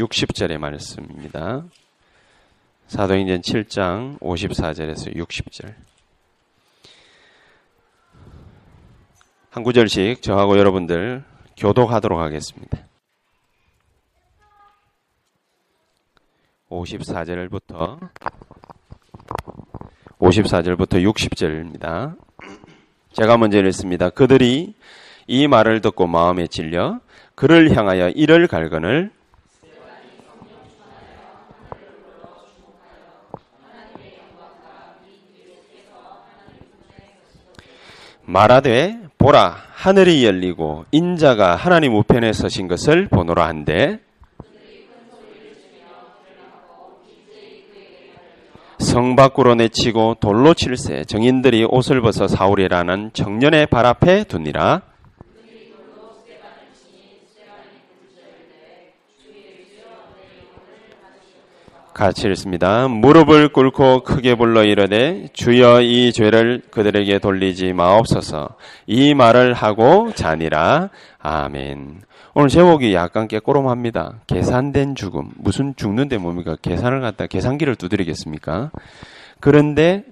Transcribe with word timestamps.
60절의 0.00 0.56
말씀입니다. 0.56 1.62
사도행전 2.86 3.42
7장 3.42 4.18
54절에서 4.20 5.14
60절. 5.14 5.74
한 9.50 9.62
구절씩 9.62 10.22
저하고 10.22 10.58
여러분들 10.58 11.22
교독하도록 11.56 12.18
하겠습니다. 12.18 12.78
54절부터 16.70 17.98
54절부터 20.18 21.04
60절입니다. 21.12 22.16
제가 23.12 23.36
먼저 23.36 23.58
읽습니다. 23.58 24.08
그들이 24.08 24.74
이 25.26 25.46
말을 25.48 25.80
듣고 25.80 26.06
마음에 26.06 26.46
질려 26.46 27.00
그를 27.34 27.76
향하여 27.76 28.10
이를 28.10 28.46
갈거늘 28.46 29.10
말하되 38.30 38.96
보라 39.18 39.56
하늘이 39.72 40.24
열리고 40.24 40.84
인자가 40.92 41.56
하나님 41.56 41.96
우편에 41.96 42.32
서신 42.32 42.68
것을 42.68 43.08
보노라 43.08 43.46
한데 43.46 43.98
성 48.78 49.16
밖으로 49.16 49.56
내치고 49.56 50.16
돌로 50.20 50.54
칠세 50.54 51.04
정인들이 51.04 51.66
옷을 51.68 52.00
벗어 52.00 52.28
사울이라는 52.28 53.10
청년의 53.12 53.66
발 53.66 53.84
앞에 53.84 54.24
두니라 54.24 54.82
같이 62.00 62.26
읽습니다. 62.28 62.88
무릎을 62.88 63.52
꿇고 63.52 64.04
크게 64.04 64.34
불러 64.34 64.64
이르되 64.64 65.28
주여 65.34 65.82
이 65.82 66.14
죄를 66.14 66.62
그들에게 66.70 67.18
돌리지 67.18 67.74
마옵소서. 67.74 68.54
이 68.86 69.12
말을 69.12 69.52
하고 69.52 70.10
자니라. 70.14 70.88
아멘. 71.18 72.00
오늘 72.32 72.48
제목이 72.48 72.94
약간 72.94 73.28
깨꼬름합니다. 73.28 74.20
계산된 74.28 74.94
죽음. 74.94 75.28
무슨 75.36 75.76
죽는데 75.76 76.16
뭡니까? 76.16 76.56
계산을 76.62 77.02
갖다 77.02 77.26
계산기를 77.26 77.76
두드리겠습니까? 77.76 78.70
그런데 79.38 80.04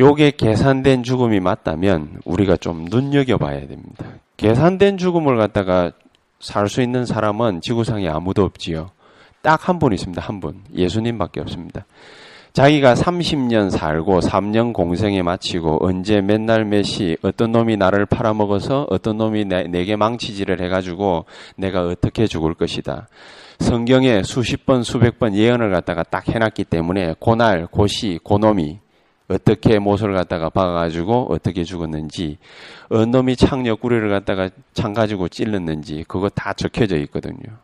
요게 0.00 0.32
계산된 0.32 1.04
죽음이 1.04 1.38
맞다면 1.38 2.18
우리가 2.24 2.56
좀 2.56 2.86
눈여겨봐야 2.90 3.68
됩니다. 3.68 4.06
계산된 4.38 4.98
죽음을 4.98 5.36
갖다가 5.36 5.92
살 6.40 6.68
수 6.68 6.82
있는 6.82 7.06
사람은 7.06 7.60
지구상에 7.60 8.08
아무도 8.08 8.42
없지요. 8.42 8.90
딱 9.42 9.68
한 9.68 9.78
분 9.78 9.92
있습니다. 9.92 10.22
한 10.22 10.40
분. 10.40 10.62
예수님밖에 10.74 11.40
없습니다. 11.40 11.84
자기가 12.52 12.94
30년 12.94 13.70
살고 13.70 14.20
3년 14.20 14.72
공생에 14.74 15.22
마치고 15.22 15.78
언제 15.86 16.20
맨날 16.20 16.64
몇시 16.66 17.16
어떤 17.22 17.50
놈이 17.50 17.76
나를 17.78 18.04
팔아먹어서 18.06 18.86
어떤 18.90 19.16
놈이 19.16 19.46
내, 19.46 19.62
내게 19.64 19.96
망치질을 19.96 20.62
해가지고 20.62 21.24
내가 21.56 21.86
어떻게 21.86 22.26
죽을 22.26 22.52
것이다. 22.54 23.08
성경에 23.58 24.22
수십 24.22 24.66
번 24.66 24.82
수백 24.82 25.18
번 25.18 25.34
예언을 25.34 25.70
갖다가 25.70 26.02
딱 26.02 26.28
해놨기 26.28 26.64
때문에 26.64 27.14
고날 27.18 27.66
고시 27.66 28.18
고놈이 28.22 28.80
어떻게 29.28 29.78
못을 29.78 30.12
갖다가 30.12 30.50
박아가지고 30.50 31.28
어떻게 31.30 31.64
죽었는지 31.64 32.36
어느 32.90 33.04
놈이 33.04 33.36
창 33.36 33.66
옆구리를 33.66 34.10
갖다가 34.10 34.50
창 34.74 34.92
가지고 34.92 35.28
찔렀는지 35.28 36.04
그거 36.06 36.28
다 36.28 36.52
적혀져 36.52 36.96
있거든요. 36.98 37.58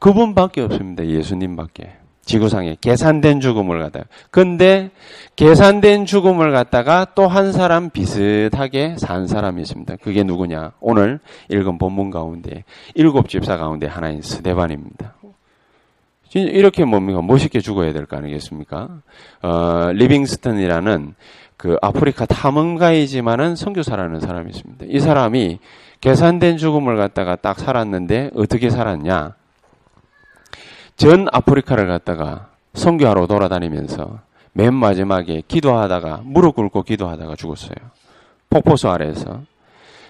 그분밖에 0.00 0.62
없습니다. 0.62 1.06
예수님밖에. 1.06 1.92
지구상에 2.22 2.76
계산된 2.80 3.40
죽음을 3.40 3.80
갖다가. 3.80 4.04
근데 4.30 4.90
계산된 5.36 6.06
죽음을 6.06 6.52
갖다가 6.52 7.06
또 7.14 7.26
한 7.26 7.50
사람 7.52 7.90
비슷하게 7.90 8.96
산 8.98 9.26
사람이 9.26 9.60
있습니다. 9.62 9.96
그게 10.02 10.22
누구냐? 10.22 10.72
오늘 10.80 11.18
읽은 11.48 11.78
본문 11.78 12.10
가운데 12.10 12.64
일곱 12.94 13.28
집사 13.28 13.56
가운데 13.56 13.86
하나인 13.86 14.22
스데반입니다. 14.22 15.14
이렇게 16.34 16.84
뭡니까? 16.84 17.20
멋있게 17.22 17.60
죽어야 17.60 17.92
될 17.92 18.06
거 18.06 18.16
아니겠습니까? 18.16 18.88
어, 19.42 19.90
리빙스턴이라는 19.92 21.14
그 21.56 21.76
아프리카 21.82 22.26
탐험가이지만은 22.26 23.56
선교사라는 23.56 24.20
사람이 24.20 24.50
있습니다. 24.50 24.86
이 24.88 25.00
사람이 25.00 25.58
계산된 26.00 26.56
죽음을 26.58 26.96
갖다가 26.96 27.34
딱 27.36 27.58
살았는데 27.58 28.30
어떻게 28.36 28.70
살았냐? 28.70 29.34
전 31.00 31.28
아프리카를 31.32 31.88
갖다가 31.88 32.50
선교하러 32.74 33.26
돌아다니면서 33.26 34.18
맨 34.52 34.74
마지막에 34.74 35.42
기도하다가 35.48 36.20
무릎 36.24 36.56
꿇고 36.56 36.82
기도하다가 36.82 37.36
죽었어요. 37.36 37.74
폭포수 38.50 38.90
아래에서. 38.90 39.40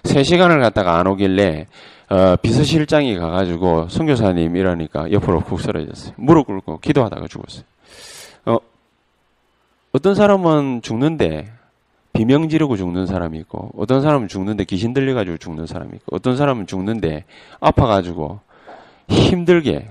세 0.03 0.21
시간을 0.21 0.59
갖다가 0.59 0.99
안 0.99 1.07
오길래 1.07 1.67
어, 2.09 2.35
비서실장이 2.41 3.15
가가지고 3.15 3.87
선교사님 3.87 4.57
이러니까 4.57 5.09
옆으로 5.13 5.39
훅 5.39 5.61
쓰러졌어요. 5.61 6.13
무릎 6.17 6.47
꿇고 6.47 6.79
기도하다가 6.79 7.25
죽었어요. 7.29 7.63
어, 8.47 8.57
어떤 9.93 10.13
사람은 10.13 10.81
죽는데 10.81 11.53
비명 12.11 12.49
지르고 12.49 12.75
죽는 12.75 13.05
사람이 13.05 13.39
있고 13.39 13.71
어떤 13.77 14.01
사람은 14.01 14.27
죽는데 14.27 14.65
귀신 14.65 14.91
들려가지고 14.91 15.37
죽는 15.37 15.67
사람이 15.67 15.91
있고 15.95 16.17
어떤 16.17 16.35
사람은 16.35 16.67
죽는데 16.67 17.23
아파가지고 17.61 18.41
힘들게 19.07 19.87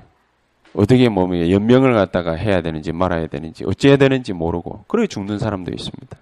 어떻게 0.74 1.08
몸에 1.08 1.50
연명을 1.50 1.94
갖다가 1.94 2.32
해야 2.32 2.60
되는지 2.62 2.92
말아야 2.92 3.26
되는지 3.26 3.64
어찌해야 3.64 3.96
되는지 3.96 4.32
모르고 4.32 4.84
그래 4.88 5.06
죽는 5.06 5.38
사람도 5.38 5.72
있습니다. 5.72 6.16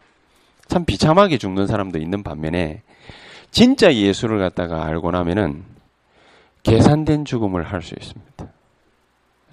참 0.69 0.85
비참하게 0.85 1.39
죽는 1.39 1.67
사람도 1.67 1.99
있는 1.99 2.23
반면에 2.23 2.83
진짜 3.51 3.95
예수를 3.95 4.39
갖다가 4.39 4.85
알고 4.85 5.11
나면은 5.11 5.65
계산된 6.63 7.25
죽음을 7.25 7.63
할 7.63 7.83
수 7.83 7.95
있습니다. 7.99 8.47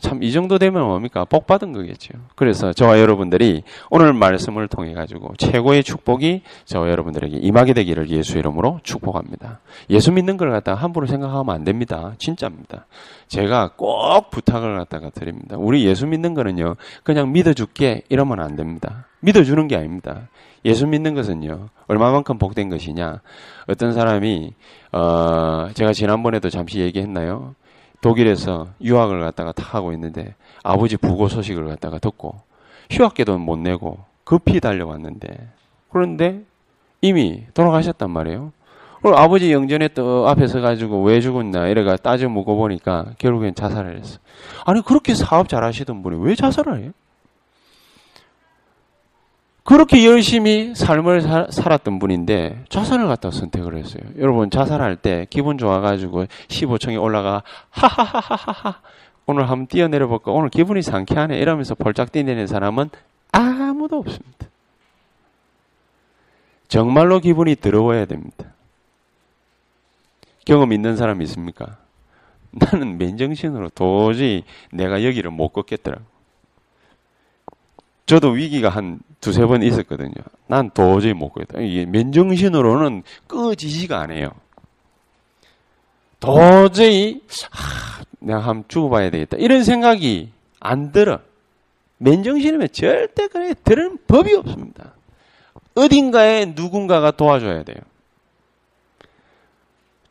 참 0.05 0.21
이 0.21 0.31
정도 0.31 0.57
되면 0.57 0.83
뭡니까? 0.85 1.25
복 1.25 1.47
받은 1.47 1.73
거겠죠. 1.73 2.13
그래서 2.35 2.73
저와 2.73 2.99
여러분들이 2.99 3.63
오늘 3.89 4.13
말씀을 4.13 4.67
통해 4.67 4.93
가지고 4.93 5.33
최고의 5.37 5.83
축복이 5.83 6.41
저와 6.65 6.89
여러분들에게 6.89 7.37
임하게 7.37 7.73
되기를 7.73 8.09
예수 8.09 8.37
이름으로 8.37 8.79
축복합니다. 8.83 9.59
예수 9.89 10.11
믿는 10.11 10.37
걸 10.37 10.51
갖다가 10.51 10.81
함부로 10.81 11.07
생각하면 11.07 11.53
안 11.53 11.63
됩니다. 11.63 12.13
진짜입니다. 12.17 12.85
제가 13.27 13.71
꼭 13.75 14.29
부탁을 14.29 14.77
갖다가 14.77 15.09
드립니다. 15.09 15.57
우리 15.57 15.85
예수 15.85 16.05
믿는 16.05 16.33
거는요. 16.33 16.75
그냥 17.03 17.31
믿어 17.31 17.53
줄게 17.53 18.03
이러면 18.09 18.39
안 18.39 18.55
됩니다. 18.55 19.05
믿어 19.19 19.43
주는 19.43 19.67
게 19.67 19.75
아닙니다. 19.75 20.29
예수 20.65 20.87
믿는 20.87 21.13
것은요. 21.13 21.69
얼마만큼 21.87 22.37
복된 22.37 22.69
것이냐. 22.69 23.21
어떤 23.67 23.93
사람이 23.93 24.53
어 24.91 25.67
제가 25.73 25.93
지난번에도 25.93 26.49
잠시 26.49 26.79
얘기했나요? 26.79 27.55
독일에서 28.05 28.67
유학을 28.81 29.19
갖다가 29.19 29.51
다 29.51 29.63
하고 29.71 29.91
있는데 29.93 30.35
아버지 30.61 30.95
부고 30.95 31.27
소식을 31.27 31.65
갖다가 31.65 31.97
듣고 31.97 32.35
휴학계도 32.91 33.39
못 33.39 33.57
내고 33.57 33.97
급히 34.23 34.59
달려왔는데 34.59 35.49
그런데 35.89 36.43
이미 37.01 37.45
돌아가셨단 37.55 38.11
말이에요. 38.11 38.51
그리고 39.01 39.17
아버지 39.17 39.51
영전에 39.51 39.87
또 39.89 40.27
앞에 40.27 40.45
서가지고 40.45 41.01
왜 41.01 41.19
죽었나 41.19 41.67
이래가 41.67 41.97
따져 41.97 42.29
묻고 42.29 42.55
보니까 42.57 43.07
결국엔 43.17 43.55
자살을 43.55 43.97
했어. 43.97 44.19
아니 44.65 44.81
그렇게 44.81 45.15
사업 45.15 45.49
잘하시던 45.49 46.03
분이 46.03 46.23
왜 46.23 46.35
자살을 46.35 46.83
해요? 46.83 46.91
그렇게 49.65 50.05
열심히 50.05 50.75
삶을 50.75 51.21
사, 51.21 51.47
살았던 51.49 51.97
분인데 51.97 52.65
자살을 52.69 53.07
갖다 53.07 53.31
선택을 53.31 53.75
했어요. 53.77 54.03
여러분 54.19 54.51
자살할 54.51 54.95
때 54.95 55.25
기분 55.31 55.57
좋아가지고 55.57 56.25
15층에 56.25 57.01
올라가 57.01 57.41
하하하하하 57.71 58.79
오늘 59.25 59.49
한번 59.49 59.65
뛰어내려 59.65 60.07
볼까 60.07 60.31
오늘 60.31 60.49
기분이 60.49 60.83
상쾌하네 60.83 61.39
이러면서 61.39 61.73
벌짝 61.73 62.11
뛰내는 62.11 62.45
사람은 62.45 62.91
아무도 63.31 63.97
없습니다. 63.97 64.47
정말로 66.67 67.19
기분이 67.19 67.55
더러워야 67.55 68.05
됩니다. 68.05 68.53
경험 70.45 70.73
있는 70.73 70.95
사람 70.95 71.23
있습니까? 71.23 71.77
나는 72.51 72.99
맨정신으로 72.99 73.69
도저히 73.69 74.43
내가 74.71 75.03
여기를 75.03 75.31
못 75.31 75.49
걷겠더라고. 75.49 76.03
저도 78.05 78.29
위기가 78.29 78.69
한 78.69 78.99
두세 79.25 79.43
번 79.47 79.63
있었거든요. 79.63 80.13
난 80.45 80.69
도저히 80.69 81.13
못 81.13 81.29
걷겠다. 81.29 81.59
이게 81.61 81.85
맨정신으로는 81.85 83.01
꺼지지가 83.27 83.99
않아요. 84.01 84.29
도저히, 86.19 87.21
하, 87.49 88.03
내가 88.19 88.39
한번 88.39 88.65
죽어봐야 88.67 89.09
되겠다. 89.09 89.37
이런 89.37 89.63
생각이 89.63 90.29
안 90.59 90.91
들어. 90.91 91.19
맨정신이면 91.97 92.69
절대 92.71 93.27
그래 93.27 93.55
들은 93.63 93.97
법이 94.05 94.35
없습니다. 94.35 94.93
어딘가에 95.73 96.53
누군가가 96.55 97.09
도와줘야 97.11 97.63
돼요. 97.63 97.77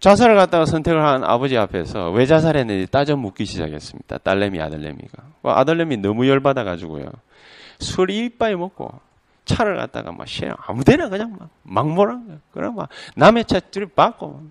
자살을 0.01 0.35
갖다가 0.37 0.67
선택을 0.67 1.03
한 1.03 1.23
아버지 1.25 1.57
앞에서 1.57 2.11
왜 2.11 2.27
자살했는지 2.27 2.91
따져 2.91 3.17
묻기 3.17 3.45
시작했습니다. 3.45 4.19
딸내미, 4.19 4.61
아들내미가. 4.61 5.23
뭐 5.41 5.53
아들내미 5.55 5.99
너무 5.99 6.29
열받아가지고요. 6.29 7.07
술 7.79 8.11
이빠이 8.11 8.56
먹고 8.56 9.00
차를 9.44 9.76
갖다가 9.76 10.12
막 10.12 10.26
시랑 10.26 10.56
아무데나 10.67 11.09
그냥 11.09 11.37
막 11.38 11.49
막몰한 11.62 12.26
거야. 12.26 12.38
그럼 12.53 12.76
막 12.76 12.88
남의 13.17 13.44
차 13.44 13.61
들이받고 13.61 14.43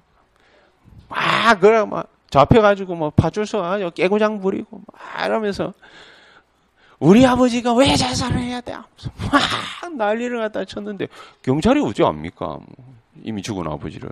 막 1.10 1.60
그래 1.60 1.84
막 1.86 2.10
잡혀가지고 2.30 2.96
뭐 2.96 3.10
파출소 3.10 3.62
가지고 3.62 3.92
깨고장 3.92 4.40
부리고 4.40 4.82
막 4.92 5.26
이러면서 5.26 5.74
우리 7.00 7.26
아버지가 7.26 7.74
왜 7.74 7.96
자살을 7.96 8.40
해야 8.40 8.62
돼? 8.62 8.74
막 8.74 9.96
난리를 9.96 10.38
갖다 10.40 10.64
쳤는데 10.64 11.08
경찰이 11.42 11.82
압니까? 12.06 12.46
뭐 12.46 12.66
이미 13.24 13.42
죽은 13.42 13.68
아버지를. 13.68 14.10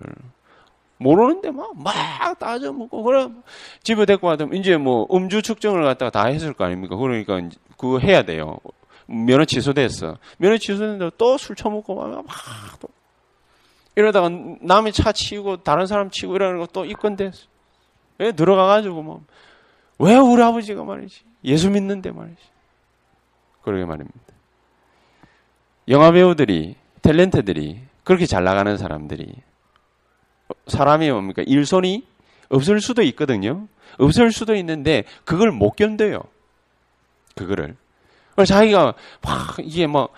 모르는데 0.97 1.49
막, 1.49 1.71
막 1.75 2.37
따져먹고, 2.37 3.01
그래. 3.01 3.27
집에 3.81 4.05
데리고 4.05 4.27
가면 4.27 4.53
이제 4.53 4.77
뭐 4.77 5.07
음주 5.11 5.41
측정을 5.41 5.83
갖다가 5.83 6.11
다 6.11 6.25
했을 6.25 6.53
거 6.53 6.65
아닙니까? 6.65 6.95
그러니까 6.95 7.39
그거 7.77 7.97
해야 7.97 8.21
돼요. 8.21 8.59
면허 9.07 9.45
취소됐어. 9.45 10.17
면허 10.37 10.57
취소됐는데 10.57 11.11
또 11.17 11.37
술 11.37 11.55
처먹고 11.55 11.95
막, 11.95 12.25
막 12.25 12.79
또. 12.79 12.87
이러다가 13.95 14.29
남의 14.61 14.93
차 14.93 15.11
치고 15.11 15.63
다른 15.63 15.85
사람 15.85 16.09
치고 16.09 16.35
이러는 16.35 16.59
거 16.59 16.67
또 16.67 16.85
입건됐어. 16.85 17.45
왜 18.19 18.31
들어가가지고 18.31 19.01
뭐, 19.01 19.23
왜 19.99 20.15
우리 20.15 20.41
아버지가 20.41 20.83
말이지. 20.83 21.23
예수 21.43 21.69
믿는데 21.69 22.11
말이지. 22.11 22.41
그러게 23.63 23.85
말입니다. 23.85 24.19
영화 25.89 26.11
배우들이, 26.11 26.75
탤런트들이, 27.01 27.79
그렇게 28.03 28.25
잘 28.25 28.43
나가는 28.43 28.77
사람들이, 28.77 29.33
사람이 30.67 31.11
뭡니까? 31.11 31.43
일손이 31.45 32.05
없을 32.49 32.79
수도 32.81 33.01
있거든요. 33.03 33.67
없을 33.97 34.31
수도 34.31 34.55
있는데, 34.55 35.03
그걸 35.25 35.51
못 35.51 35.71
견뎌요. 35.75 36.21
그거를. 37.35 37.75
자기가 38.45 38.93
막 39.21 39.57
이게 39.59 39.87
뭐 39.87 40.09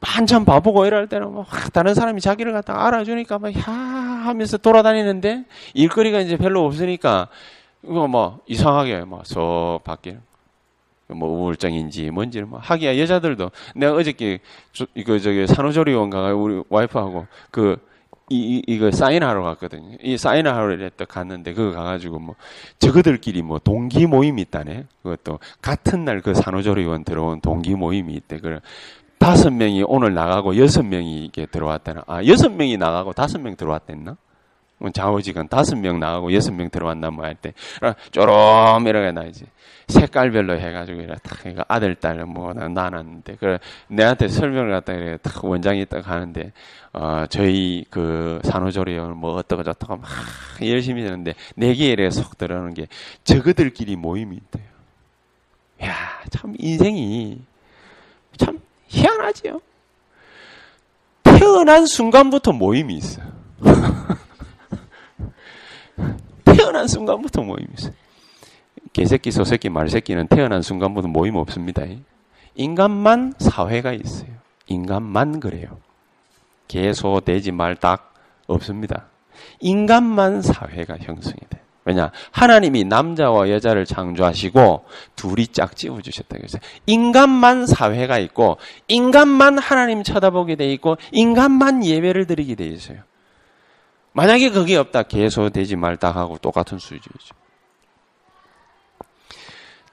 한참 0.00 0.44
바보고 0.44 0.86
이럴 0.86 1.08
때는 1.08 1.32
막 1.34 1.46
다른 1.72 1.94
사람이 1.94 2.20
자기를 2.20 2.52
갖다 2.52 2.86
알아주니까 2.86 3.38
막 3.38 3.52
야 3.56 3.62
하면서 4.22 4.56
돌아다니는데 4.56 5.44
일거리가 5.74 6.20
이제 6.20 6.36
별로 6.36 6.64
없으니까 6.64 7.28
이거 7.82 8.06
뭐 8.06 8.40
이상하게 8.46 9.04
막서 9.04 9.80
밖에 9.84 10.18
뭐 11.08 11.28
우울증인지 11.28 12.10
뭔지 12.10 12.40
뭐 12.42 12.58
하기야 12.62 12.98
여자들도 12.98 13.50
내가 13.74 13.94
어저께 13.94 14.38
저, 14.72 14.86
이거 14.94 15.18
저기 15.18 15.46
산후조리원 15.46 16.10
가가 16.10 16.34
우리 16.34 16.62
와이프하고 16.68 17.26
그 17.50 17.76
이, 18.30 18.62
이, 18.66 18.78
거 18.78 18.90
사인하러 18.90 19.42
갔거든요. 19.42 19.98
이 20.02 20.16
사인하러 20.16 20.72
이랬다 20.72 21.04
갔는데, 21.04 21.52
그거 21.52 21.72
가가지고 21.76 22.20
뭐, 22.20 22.36
저거들끼리 22.78 23.42
뭐, 23.42 23.58
동기 23.58 24.06
모임이 24.06 24.40
있다네. 24.42 24.86
그것도, 25.02 25.40
같은 25.60 26.04
날 26.06 26.22
그 26.22 26.34
산후조리원 26.34 27.04
들어온 27.04 27.40
동기 27.40 27.74
모임이 27.74 28.14
있대. 28.14 28.38
그래. 28.38 28.60
다섯 29.18 29.50
명이 29.50 29.84
오늘 29.86 30.14
나가고 30.14 30.56
여섯 30.56 30.82
명이 30.82 31.24
이게 31.24 31.46
들어왔다나. 31.46 32.04
아, 32.06 32.24
여섯 32.26 32.50
명이 32.50 32.76
나가고 32.76 33.12
다섯 33.12 33.40
명 33.40 33.56
들어왔댔나? 33.56 34.16
좌우지간 34.90 35.48
다섯 35.48 35.76
명 35.76 36.00
나가고 36.00 36.32
여섯 36.32 36.52
명 36.52 36.70
들어왔나 36.70 37.10
뭐 37.10 37.24
할 37.24 37.34
때, 37.34 37.52
쪼롬 38.10 38.86
이러게 38.86 39.12
나 39.12 39.24
이제 39.24 39.44
색깔별로 39.88 40.58
해가지고 40.58 41.00
이래 41.02 41.14
탁 41.22 41.38
아들 41.68 41.94
딸 41.94 42.24
뭐 42.24 42.52
나눴는데 42.54 43.36
그래 43.36 43.58
내한테 43.88 44.28
설명을 44.28 44.70
갖다 44.70 44.92
이래 44.94 45.18
탁 45.18 45.44
원장이 45.44 45.84
딱 45.86 46.08
하는데 46.08 46.52
어 46.92 47.24
저희 47.28 47.84
그 47.90 48.40
산후조리원 48.44 49.16
뭐 49.18 49.34
어떠고 49.34 49.62
저떠고 49.64 49.96
막 49.98 50.08
열심히 50.62 51.04
하는데 51.04 51.34
내기에 51.56 51.90
이래 51.92 52.10
속 52.10 52.38
들어오는 52.38 52.72
게 52.74 52.86
저그들끼리 53.24 53.96
모임이 53.96 54.36
있대요. 54.36 54.64
야 55.84 56.22
참 56.30 56.54
인생이 56.58 57.40
참 58.38 58.58
희한하지요. 58.88 59.60
태어난 61.24 61.86
순간부터 61.86 62.52
모임이 62.52 62.94
있어. 62.96 63.20
태어난 66.44 66.86
순간부터 66.86 67.42
모임이 67.42 67.68
있어요. 67.78 67.92
개새끼, 68.92 69.30
소새끼, 69.30 69.68
말새끼는 69.68 70.28
태어난 70.28 70.62
순간부터 70.62 71.08
모임 71.08 71.36
없습니다. 71.36 71.82
인간만 72.54 73.34
사회가 73.38 73.92
있어요. 73.92 74.30
인간만 74.66 75.40
그래요. 75.40 75.78
개, 76.68 76.92
소, 76.92 77.20
돼지, 77.20 77.52
말, 77.52 77.76
닭 77.76 78.14
없습니다. 78.46 79.06
인간만 79.60 80.42
사회가 80.42 80.98
형성이 81.00 81.36
돼. 81.48 81.60
왜냐? 81.84 82.12
하나님이 82.30 82.84
남자와 82.84 83.50
여자를 83.50 83.84
창조하시고 83.86 84.84
둘이 85.16 85.48
짝 85.48 85.74
지어 85.74 86.00
주셨다. 86.00 86.36
그래서 86.36 86.58
인간만 86.86 87.66
사회가 87.66 88.18
있고 88.20 88.58
인간만 88.86 89.58
하나님 89.58 90.02
쳐다보게 90.04 90.54
돼 90.54 90.72
있고 90.74 90.96
인간만 91.10 91.84
예배를 91.84 92.26
드리게 92.26 92.54
돼 92.54 92.66
있어요. 92.66 92.98
만약에 94.12 94.50
그게 94.50 94.76
없다, 94.76 95.04
개소, 95.04 95.50
돼지, 95.50 95.76
말, 95.76 95.96
닭하고 95.96 96.38
똑같은 96.38 96.78
수준이죠. 96.78 97.34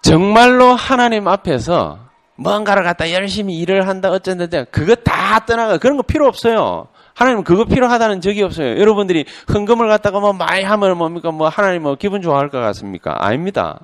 정말로 0.01 0.74
하나님 0.74 1.27
앞에서 1.27 2.00
뭔가를 2.36 2.84
갖다 2.84 3.12
열심히 3.12 3.58
일을 3.60 3.88
한다, 3.88 4.10
어쩐다, 4.10 4.63
그거 4.65 4.96
다 4.96 5.46
떠나가. 5.46 5.77
그런 5.77 5.98
거 5.98 6.03
필요 6.03 6.25
없어요. 6.25 6.88
하나님은 7.15 7.43
그거 7.43 7.65
필요하다는 7.65 8.22
적이 8.22 8.43
없어요. 8.43 8.79
여러분들이 8.79 9.25
헌금을 9.53 9.89
갖다가 9.89 10.22
뭐 10.22 10.32
많이 10.32 10.63
하면 10.63 10.98
뭡니까? 10.98 11.32
뭐 11.32 11.50
하나님 11.50 11.84
뭐 11.84 11.96
기분 11.96 12.22
좋아할 12.22 12.50
것 12.50 12.60
같습니까? 12.60 13.25
아닙니다. 13.25 13.82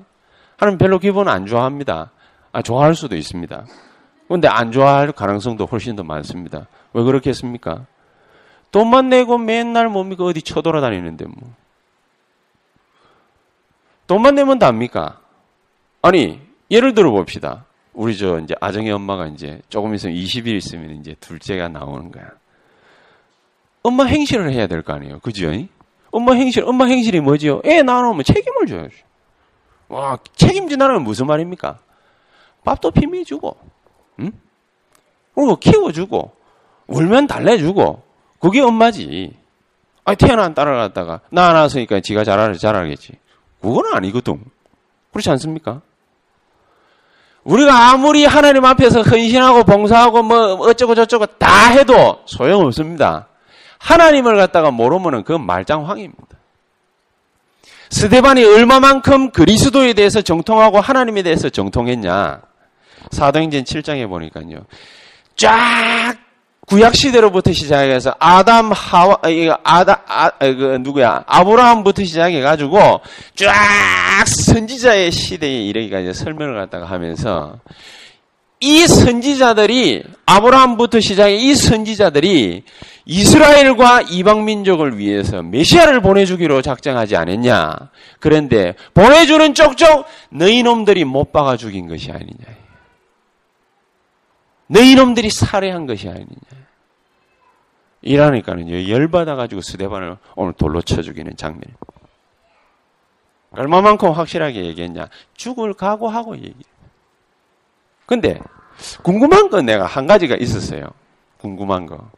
하나님 0.56 0.78
별로 0.78 0.98
기분 0.98 1.28
안 1.28 1.44
좋아합니다. 1.44 2.12
아, 2.52 2.62
좋아할 2.62 2.94
수도 2.94 3.14
있습니다. 3.14 3.66
그런데 4.26 4.48
안 4.48 4.72
좋아할 4.72 5.12
가능성도 5.12 5.66
훨씬 5.66 5.96
더 5.96 6.02
많습니다. 6.02 6.66
왜 6.94 7.02
그렇겠습니까? 7.02 7.84
돈만 8.70 9.08
내고 9.08 9.38
맨날 9.38 9.88
뭡니까? 9.88 10.24
어디 10.24 10.42
쳐돌아다니는데 10.42 11.24
뭐. 11.26 11.52
돈만 14.06 14.34
내면 14.34 14.58
답니까? 14.58 15.20
아니, 16.02 16.40
예를 16.70 16.94
들어 16.94 17.10
봅시다. 17.10 17.64
우리 17.92 18.16
저 18.16 18.38
이제 18.40 18.54
아정의 18.60 18.92
엄마가 18.92 19.26
이제 19.28 19.60
조금 19.68 19.94
있으면 19.94 20.14
20일 20.16 20.48
있으면 20.56 20.96
이제 20.96 21.16
둘째가 21.20 21.68
나오는 21.68 22.12
거야. 22.12 22.30
엄마 23.82 24.04
행실을 24.04 24.52
해야 24.52 24.66
될 24.66 24.82
거 24.82 24.92
아니에요. 24.92 25.20
그죠? 25.20 25.50
엄마 26.10 26.32
행실, 26.34 26.64
엄마 26.64 26.84
행실이 26.86 27.20
뭐지요? 27.20 27.62
애 27.64 27.82
낳아놓으면 27.82 28.24
책임을 28.24 28.66
줘야죠. 28.66 28.96
와, 29.88 30.18
책임진다는 30.34 30.96
건 30.96 31.04
무슨 31.04 31.26
말입니까? 31.26 31.78
밥도 32.64 32.90
비밀 32.90 33.24
주고, 33.24 33.56
응? 34.20 34.32
그리고 35.34 35.56
키워주고, 35.56 36.32
울면 36.88 37.26
달래주고, 37.28 38.02
그게 38.40 38.60
엄마지. 38.60 39.34
아 40.04 40.14
태어난 40.14 40.54
갖다가, 40.54 41.20
나 41.30 41.52
낳았으니까 41.52 42.00
지가 42.00 42.24
잘하, 42.24 42.52
잘하겠지. 42.52 43.14
그건 43.60 43.94
아니거든. 43.94 44.40
그렇지 45.12 45.30
않습니까? 45.30 45.80
우리가 47.42 47.90
아무리 47.90 48.24
하나님 48.24 48.64
앞에서 48.64 49.02
헌신하고 49.02 49.64
봉사하고 49.64 50.22
뭐 50.22 50.54
어쩌고 50.54 50.94
저쩌고 50.94 51.26
다 51.38 51.70
해도 51.70 52.20
소용없습니다. 52.26 53.28
하나님을 53.78 54.36
갖다가 54.36 54.70
모르면은 54.70 55.22
그건 55.22 55.46
말짱황입니다. 55.46 56.24
스데반이 57.90 58.44
얼마만큼 58.44 59.30
그리스도에 59.30 59.92
대해서 59.92 60.20
정통하고 60.20 60.80
하나님에 60.80 61.22
대해서 61.22 61.48
정통했냐? 61.48 62.42
사도행전 63.12 63.62
7장에 63.62 64.08
보니까요. 64.08 64.66
쫙 65.36 66.16
구약 66.66 66.96
시대로부터 66.96 67.52
시작해서 67.52 68.14
아담 68.18 68.72
하와 68.72 69.20
이거 69.28 69.56
아다 69.62 70.02
아, 70.06 70.30
그 70.38 70.78
누구야 70.82 71.22
아브라함부터 71.26 72.04
시작해 72.04 72.40
가지고 72.40 73.00
쫙 73.36 74.26
선지자의 74.26 75.12
시대에 75.12 75.62
이르기까지 75.66 76.12
설명을 76.12 76.54
갖다가 76.54 76.86
하면서 76.86 77.60
이 78.58 78.86
선지자들이 78.86 80.02
아브라함부터 80.26 80.98
시작해 80.98 81.36
이 81.36 81.54
선지자들이 81.54 82.64
이스라엘과 83.04 84.02
이방 84.10 84.44
민족을 84.44 84.98
위해서 84.98 85.42
메시아를 85.42 86.00
보내주기로 86.00 86.62
작정하지 86.62 87.14
않았냐? 87.14 87.90
그런데 88.18 88.74
보내주는 88.94 89.54
쪽쪽 89.54 90.06
너희 90.30 90.64
놈들이 90.64 91.04
못 91.04 91.32
박아 91.32 91.56
죽인 91.56 91.86
것이 91.86 92.10
아니냐? 92.10 92.65
너희 94.68 94.94
놈들이 94.94 95.30
살해한 95.30 95.86
것이 95.86 96.08
아니냐. 96.08 96.26
이러니까는 98.02 98.88
열받아가지고 98.88 99.60
스데반을 99.60 100.16
오늘 100.34 100.52
돌로 100.52 100.82
쳐 100.82 101.02
죽이는 101.02 101.36
장면. 101.36 101.62
얼마만큼 103.50 104.10
확실하게 104.10 104.64
얘기했냐. 104.66 105.08
죽을 105.34 105.74
각오하고 105.74 106.36
얘기. 106.36 106.62
근데 108.04 108.40
궁금한 109.02 109.48
건 109.50 109.66
내가 109.66 109.86
한 109.86 110.06
가지가 110.06 110.36
있었어요. 110.36 110.90
궁금한 111.38 111.86
거. 111.86 112.10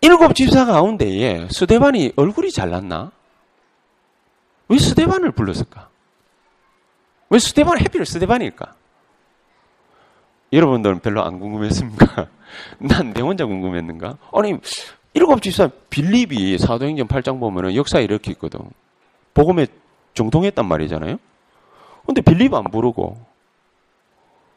일곱 0.00 0.34
집사 0.34 0.64
가운데에 0.64 1.48
스데반이 1.50 2.12
얼굴이 2.16 2.50
잘났나? 2.50 3.12
왜 4.68 4.78
스데반을 4.78 5.32
불렀을까? 5.32 5.88
왜 7.30 7.38
스데반 7.38 7.78
해피를 7.80 8.04
스데반일까? 8.04 8.74
여러분들은 10.52 11.00
별로 11.00 11.22
안 11.24 11.38
궁금했습니까? 11.40 12.26
난 12.78 13.12
내 13.14 13.20
혼자 13.22 13.46
궁금했는가? 13.46 14.18
아니, 14.32 14.54
일곱 15.14 15.42
집사 15.42 15.68
빌립이 15.90 16.58
사도행전 16.58 17.08
8장 17.08 17.40
보면은 17.40 17.74
역사에 17.74 18.02
이렇게 18.04 18.30
있거든. 18.32 18.60
복음에 19.34 19.66
정통했단 20.14 20.66
말이잖아요? 20.66 21.16
근데 22.06 22.20
빌립 22.20 22.52
안 22.54 22.64
부르고 22.64 23.16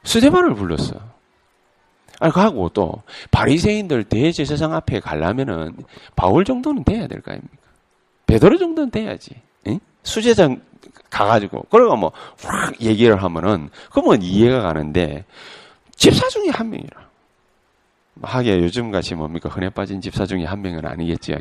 스데반을 0.03 0.55
불렀어. 0.55 0.95
아니, 2.19 2.31
하고 2.33 2.69
또 2.69 3.01
바리새인들 3.31 4.05
대제사장 4.05 4.73
앞에 4.73 4.99
가려면은 4.99 5.75
바울 6.15 6.43
정도는 6.45 6.83
돼야 6.83 7.07
될 7.07 7.21
거 7.21 7.31
아닙니까? 7.31 7.57
베드로 8.25 8.57
정도는 8.57 8.89
돼야지. 8.91 9.35
응? 9.67 9.79
수제장 10.03 10.61
가가지고 11.09 11.63
그러고 11.69 11.95
뭐확 11.95 12.81
얘기를 12.81 13.21
하면은 13.21 13.69
그러면 13.91 14.21
이해가 14.21 14.61
가는데 14.61 15.25
집사 15.95 16.27
중에 16.29 16.49
한 16.49 16.69
명이라. 16.69 17.05
하게 18.21 18.59
요즘 18.59 18.91
같이 18.91 19.13
뭡니까 19.15 19.49
흔해 19.49 19.69
빠진 19.69 19.99
집사 19.99 20.25
중에 20.25 20.45
한 20.45 20.61
명은 20.61 20.85
아니겠지요. 20.85 21.37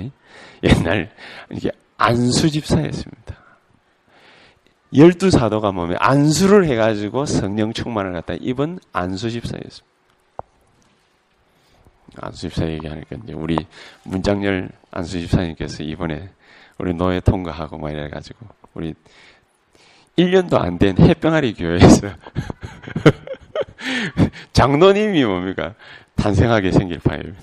옛날 0.63 1.11
이게 1.51 1.71
안수 1.97 2.51
집사였습니다. 2.51 3.37
열두 4.97 5.31
사도가 5.31 5.73
몸에 5.73 5.97
안수를 5.99 6.67
해가지고 6.67 7.27
성령 7.27 7.73
충만을 7.73 8.13
갖다 8.13 8.35
입은 8.35 8.79
안수 8.93 9.31
집사였습니다. 9.31 9.87
안수 12.17 12.43
집사 12.43 12.67
얘기하니까 12.67 13.17
이제 13.23 13.33
우리 13.33 13.57
문장열 14.05 14.71
안수 14.91 15.21
집사님께서 15.21 15.83
이번에 15.83 16.31
우리 16.79 16.95
노예 16.95 17.21
통과하고 17.21 17.79
막 17.79 17.91
이래가지고 17.91 18.47
우리 18.75 18.95
1년도 20.17 20.61
안된 20.61 20.99
햇병아리 20.99 21.55
교회에서 21.55 22.09
장로님이 24.53 25.25
뭡니까? 25.25 25.75
탄생하게 26.17 26.71
생길 26.73 26.99
바입니다. 27.01 27.39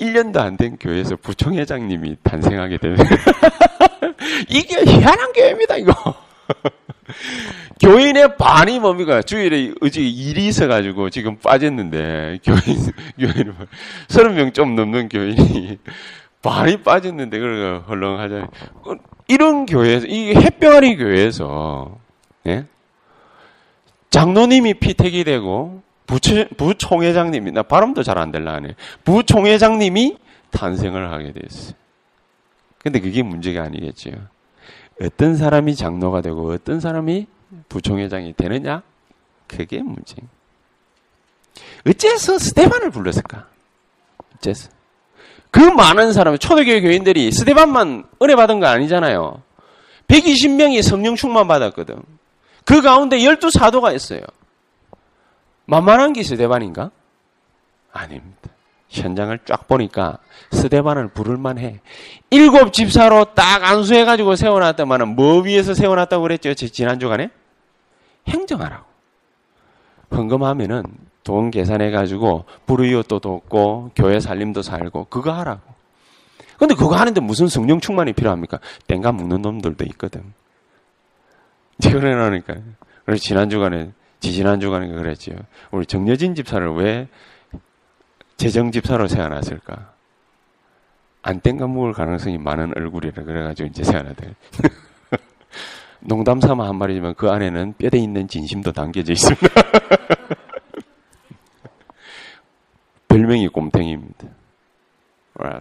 1년도 0.00 0.36
안 0.38 0.56
된 0.56 0.76
교회에서 0.78 1.16
부총회장님이 1.16 2.16
탄생하게 2.22 2.78
되는. 2.78 2.96
이게 4.48 4.76
희한한 4.84 5.32
교회입니다, 5.32 5.76
이거. 5.76 5.92
교인의 7.80 8.36
반이 8.36 8.80
뭡니까? 8.80 9.22
주일에 9.22 9.72
어제 9.80 10.00
일이 10.00 10.46
있어가지고 10.48 11.10
지금 11.10 11.36
빠졌는데, 11.38 12.38
교인, 12.44 12.60
교인, 13.18 13.54
30명 14.08 14.54
좀 14.54 14.74
넘는 14.74 15.08
교인이 15.08 15.78
반이 16.42 16.82
빠졌는데, 16.82 17.38
그러니까 17.38 17.86
헐렁하잖아요. 17.88 18.48
이런 19.28 19.66
교회에서, 19.66 20.06
이 20.06 20.34
햇병아리 20.34 20.96
교회에서, 20.96 21.98
예? 22.46 22.64
장로님이 24.10 24.74
피택이 24.74 25.24
되고 25.24 25.82
부처, 26.06 26.46
부총회장님이 26.56 27.52
나 27.52 27.62
발음도 27.62 28.02
잘 28.02 28.18
안 28.18 28.32
될라 28.32 28.54
하네. 28.54 28.74
부총회장님이 29.04 30.16
탄생을 30.50 31.12
하게 31.12 31.32
됐어요. 31.32 31.74
근데 32.78 33.00
그게 33.00 33.22
문제가 33.22 33.64
아니겠지요. 33.64 34.14
어떤 35.02 35.36
사람이 35.36 35.76
장로가 35.76 36.22
되고 36.22 36.52
어떤 36.52 36.80
사람이 36.80 37.26
부총회장이 37.68 38.34
되느냐? 38.34 38.82
그게 39.46 39.82
문제. 39.82 40.16
어째서 41.86 42.38
스테반을 42.38 42.90
불렀을까? 42.90 43.46
어째서? 44.36 44.70
그 45.50 45.60
많은 45.60 46.12
사람, 46.12 46.36
초대교회 46.36 46.80
교인들이 46.82 47.32
스테반만 47.32 48.04
은혜 48.22 48.36
받은 48.36 48.60
거 48.60 48.66
아니잖아요. 48.66 49.42
120명이 50.08 50.82
성령 50.82 51.16
충만 51.16 51.48
받았거든. 51.48 52.02
그 52.68 52.82
가운데 52.82 53.24
열두 53.24 53.50
사도가 53.50 53.92
있어요. 53.92 54.20
만만한 55.64 56.12
게 56.12 56.22
스데반인가? 56.22 56.90
아닙니다. 57.90 58.50
현장을 58.90 59.38
쫙 59.46 59.66
보니까 59.66 60.18
스데반을 60.52 61.08
부를만 61.08 61.56
해. 61.56 61.80
일곱 62.28 62.74
집사로 62.74 63.32
딱 63.32 63.64
안수해가지고 63.64 64.36
세워놨더만은 64.36 65.16
뭐 65.16 65.40
위에서 65.40 65.72
세워놨다고 65.72 66.20
그랬죠? 66.22 66.52
지난 66.52 67.00
주간에? 67.00 67.30
행정하라고. 68.28 68.84
헌금하면은 70.10 70.82
돈 71.24 71.50
계산해가지고 71.50 72.44
불의옷도 72.66 73.20
돕고 73.20 73.92
교회 73.96 74.20
살림도 74.20 74.60
살고 74.60 75.06
그거 75.06 75.32
하라고. 75.32 75.62
근데 76.58 76.74
그거 76.74 76.96
하는데 76.96 77.18
무슨 77.22 77.48
성령 77.48 77.80
충만이 77.80 78.12
필요합니까? 78.12 78.58
땡가 78.88 79.12
묵는 79.12 79.40
놈들도 79.40 79.86
있거든. 79.92 80.34
그러니까. 81.82 82.54
그래서 83.04 83.22
지난 83.22 83.48
주간에, 83.50 83.92
지지난 84.20 84.60
주간에 84.60 84.88
그랬지요. 84.88 85.36
우리 85.70 85.86
정여진 85.86 86.34
집사를 86.34 86.68
왜 86.74 87.08
재정 88.36 88.70
집사로 88.70 89.08
세워놨을까? 89.08 89.92
안 91.22 91.40
땡가 91.40 91.66
먹을 91.66 91.92
가능성이 91.92 92.38
많은 92.38 92.72
얼굴이라 92.76 93.24
그래가지고 93.24 93.68
이제 93.68 93.82
세워놨대. 93.84 94.34
농담 96.00 96.40
삼아 96.40 96.68
한 96.68 96.76
말이지만 96.76 97.14
그 97.14 97.28
안에는 97.28 97.74
뼈대 97.76 97.98
있는 97.98 98.28
진심도 98.28 98.72
담겨져 98.72 99.12
있습니다. 99.12 99.48
별명이 103.08 103.48
곰탱이입니다. 103.48 104.28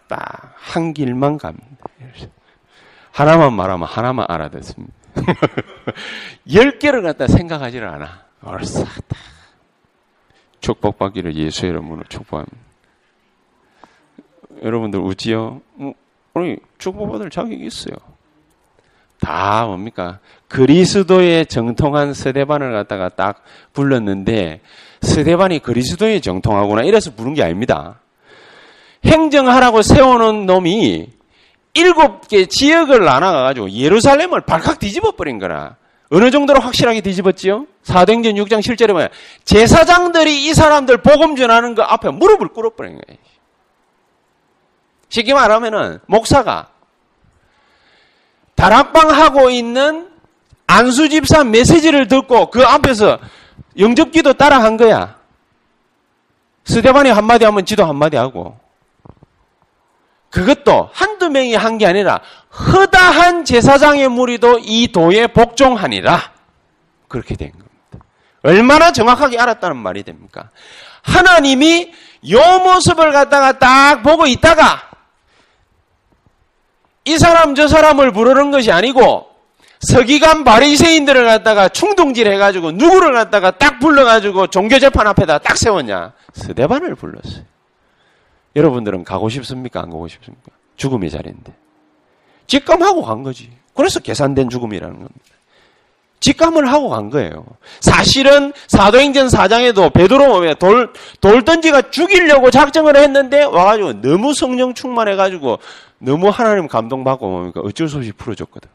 딱 0.07 0.47
한 0.57 0.93
길만 0.93 1.37
갑니다. 1.37 1.65
하나만 3.11 3.53
말하면 3.53 3.87
하나만 3.87 4.25
알아듣습니다. 4.29 4.93
열 6.53 6.79
개를 6.79 7.01
갖다 7.01 7.27
생각하지를 7.27 7.87
않아. 7.87 8.25
얼싸다. 8.41 8.91
축복받기를 10.61 11.35
예수의 11.35 11.71
이름으로 11.71 12.03
축복합니다. 12.09 12.57
여러분들 14.63 14.99
우지요? 14.99 15.61
우리 16.33 16.53
어, 16.53 16.55
축복받을 16.77 17.29
자격이 17.29 17.65
있어요. 17.65 17.95
다 19.19 19.65
뭡니까? 19.65 20.19
그리스도의 20.47 21.47
정통한 21.47 22.13
세대반을 22.13 22.71
갖다가 22.71 23.09
딱 23.09 23.43
불렀는데 23.73 24.61
세대반이 25.01 25.59
그리스도의 25.59 26.21
정통하구나 26.21 26.83
이래서 26.83 27.13
부른 27.13 27.33
게 27.33 27.43
아닙니다. 27.43 27.99
행정하라고 29.05 29.81
세워놓은 29.81 30.45
놈이 30.45 31.16
일곱 31.77 32.27
개 32.27 32.45
지역을 32.45 33.03
나눠가지고 33.05 33.71
예루살렘을 33.71 34.41
발칵 34.41 34.79
뒤집어 34.79 35.11
버린 35.11 35.39
거라. 35.39 35.75
어느 36.09 36.31
정도로 36.31 36.59
확실하게 36.61 37.01
뒤집었지요? 37.01 37.65
사도행전 37.83 38.35
6장 38.35 38.59
7절에 38.59 38.93
뭐야? 38.93 39.09
제사장들이 39.43 40.45
이 40.45 40.53
사람들 40.53 40.97
복음 41.01 41.35
전하는 41.35 41.75
거 41.75 41.83
앞에 41.83 42.09
무릎을 42.09 42.49
꿇어버린 42.49 42.93
거예요. 42.93 43.19
쉽게 45.09 45.33
말하면은 45.33 45.99
목사가 46.05 46.69
다락방 48.55 49.11
하고 49.11 49.49
있는 49.49 50.09
안수 50.65 51.09
집사 51.09 51.43
메시지를 51.43 52.07
듣고 52.07 52.49
그 52.49 52.63
앞에서 52.63 53.19
영접기도 53.77 54.33
따라 54.33 54.61
한 54.61 54.77
거야. 54.77 55.17
스테반이 56.65 57.09
한마디 57.09 57.45
하면 57.45 57.65
지도 57.65 57.85
한마디 57.85 58.17
하고 58.17 58.57
그것도 60.29 60.89
한두 60.93 61.29
명이 61.29 61.55
한 61.55 61.77
게 61.77 61.85
아니라 61.87 62.19
허다한 62.51 63.45
제사장의 63.45 64.09
무리도 64.09 64.59
이 64.63 64.91
도에 64.91 65.27
복종하니라. 65.27 66.31
그렇게 67.07 67.35
된 67.35 67.51
겁니다. 67.51 67.67
얼마나 68.43 68.91
정확하게 68.91 69.39
알았다는 69.39 69.77
말이 69.77 70.03
됩니까? 70.03 70.49
하나님이 71.03 71.91
요 72.31 72.39
모습을 72.59 73.11
갖다가 73.11 73.57
딱 73.59 74.03
보고 74.03 74.25
있다가 74.27 74.89
이 77.05 77.17
사람 77.17 77.55
저 77.55 77.67
사람을 77.67 78.11
부르는 78.11 78.51
것이 78.51 78.71
아니고 78.71 79.27
서기관 79.79 80.43
바리새인들을 80.43 81.23
갖다가 81.25 81.69
충동질 81.69 82.27
해가지고 82.33 82.71
누구를 82.73 83.13
갖다가 83.13 83.51
딱 83.51 83.79
불러가지고 83.79 84.47
종교 84.47 84.79
재판 84.79 85.07
앞에다 85.07 85.37
딱 85.37 85.55
세웠냐? 85.57 86.13
스데반을 86.33 86.95
불렀어요. 86.95 87.43
여러분들은 88.57 89.03
가고 89.03 89.29
싶습니까? 89.29 89.81
안 89.81 89.91
가고 89.91 90.07
싶습니까? 90.07 90.51
죽음의 90.75 91.11
자리인데. 91.11 91.53
직감하고 92.47 93.03
간 93.03 93.21
거지. 93.23 93.51
그래서 93.75 93.99
계산된 93.99 94.49
죽음이라는 94.49 94.95
겁니다. 94.95 95.37
직감을 96.19 96.71
하고 96.71 96.89
간 96.89 97.11
거예요. 97.11 97.45
사실은 97.79 98.51
사도행전 98.67 99.27
4장에도 99.27 99.93
베드로 99.93 100.55
돌, 100.55 100.91
돌 101.21 101.45
던지가 101.45 101.91
죽이려고 101.91 102.49
작정을 102.49 102.95
했는데 102.97 103.43
와가지고 103.43 104.01
너무 104.01 104.33
성령 104.33 104.73
충만해가지고 104.73 105.59
너무 105.99 106.29
하나님 106.29 106.67
감동받고 106.67 107.29
뭡니까 107.29 107.61
어쩔 107.63 107.87
수 107.87 107.97
없이 107.97 108.11
풀어줬거든. 108.13 108.67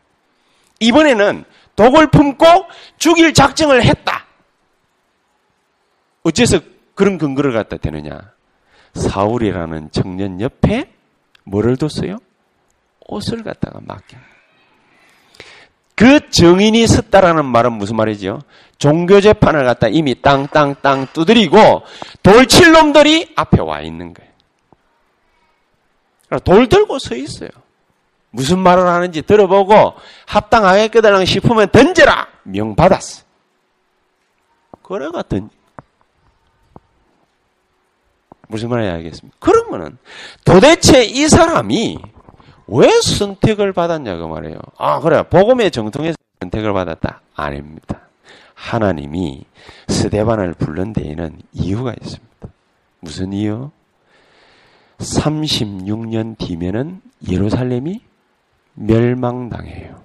이번에는 0.79 1.45
독을 1.75 2.11
품고 2.11 2.47
죽일 2.99 3.35
작정을 3.35 3.83
했다. 3.83 4.27
어째서 6.23 6.61
그런 6.95 7.19
근거를 7.19 7.53
갖다 7.53 7.77
대느냐? 7.77 8.33
사울이라는 8.95 9.91
청년 9.93 10.41
옆에 10.41 10.93
뭐를 11.45 11.77
뒀어요? 11.77 12.19
옷을 13.09 13.43
갖다가 13.43 13.81
맡겨. 13.83 14.17
그 15.95 16.31
정인이 16.31 16.87
섰다라는 16.87 17.45
말은 17.45 17.73
무슨 17.75 17.97
말이죠? 17.97 18.41
종교 18.79 19.21
재판을 19.21 19.65
갖다 19.65 19.89
이미 19.89 20.21
땅땅땅 20.21 21.09
두드리고 21.13 21.83
돌칠 22.23 22.73
놈들이 22.73 23.33
앞에 23.37 23.61
와 23.61 23.81
있는 23.83 24.15
거예요. 24.15 24.33
돌 26.41 26.69
들고 26.69 26.99
서 26.99 27.15
있어요. 27.15 27.51
무슨 28.31 28.59
말을 28.59 28.87
하는지 28.87 29.23
들어보고 29.23 29.95
합당하겠거든 30.27 31.25
싶으면 31.27 31.69
던져라! 31.71 32.27
명 32.45 32.75
받았어. 32.75 33.23
그래가 34.83 35.23
던 35.23 35.51
무슨 38.53 38.69
말인지 38.69 38.93
알겠습니까? 38.93 39.37
그러면은 39.41 39.97
도대체 40.45 41.05
이 41.05 41.27
사람이 41.27 41.99
왜 42.69 42.89
선택을 43.01 43.73
받았냐 43.73 44.17
그 44.17 44.25
말이에요. 44.25 44.59
아 44.77 45.01
그래 45.01 45.23
복음의 45.29 45.71
정통에서 45.71 46.17
선택을 46.41 46.73
받았다 46.75 47.23
아닙니다. 47.35 48.03
하나님이 48.55 49.45
스데반을 49.89 50.55
불른 50.55 50.93
데에는 50.93 51.41
이유가 51.53 51.95
있습니다. 51.99 52.49
무슨 53.01 53.33
이유? 53.33 53.71
36년 54.99 56.37
뒤면은 56.39 57.01
예루살렘이 57.29 58.03
멸망당해요. 58.75 60.03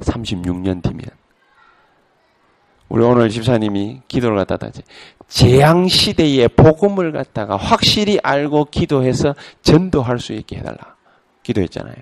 36년 0.00 0.82
뒤면. 0.82 1.19
우리 2.90 3.04
오늘 3.04 3.30
집사님이 3.30 4.02
기도를 4.08 4.36
갖다 4.36 4.58
하지. 4.60 4.82
재앙 5.28 5.86
시대의 5.86 6.48
복음을 6.48 7.12
갖다가 7.12 7.56
확실히 7.56 8.18
알고 8.20 8.66
기도해서 8.66 9.34
전도할 9.62 10.18
수 10.18 10.32
있게 10.32 10.56
해달라. 10.56 10.96
기도했잖아요. 11.44 11.94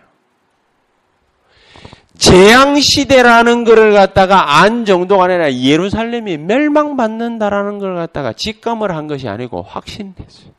재앙 2.17 2.81
시대라는 2.81 3.65
것을 3.65 3.93
갖다가 3.93 4.61
안 4.61 4.87
정도가 4.87 5.25
아니라 5.25 5.53
예루살렘이 5.53 6.39
멸망받는다라는 6.39 7.79
걸 7.79 7.95
갖다가 7.95 8.33
직감을 8.33 8.91
한 8.91 9.07
것이 9.07 9.29
아니고 9.29 9.63
확신했어요. 9.63 10.53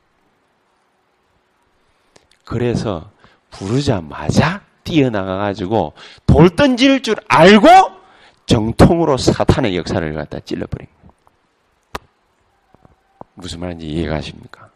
그래서 2.46 3.10
부르자마자 3.50 4.62
뛰어나가가지고 4.84 5.94
돌 6.28 6.52
던질 6.52 7.02
줄 7.02 7.16
알고 7.28 7.99
정통으로 8.50 9.18
사탄의 9.18 9.78
역사를 9.78 10.14
갖다 10.14 10.40
찔러버린 10.40 10.88
거예요. 10.88 11.14
무슨 13.36 13.60
말인지 13.60 13.88
이해가 13.88 14.16
하십니까? 14.16 14.70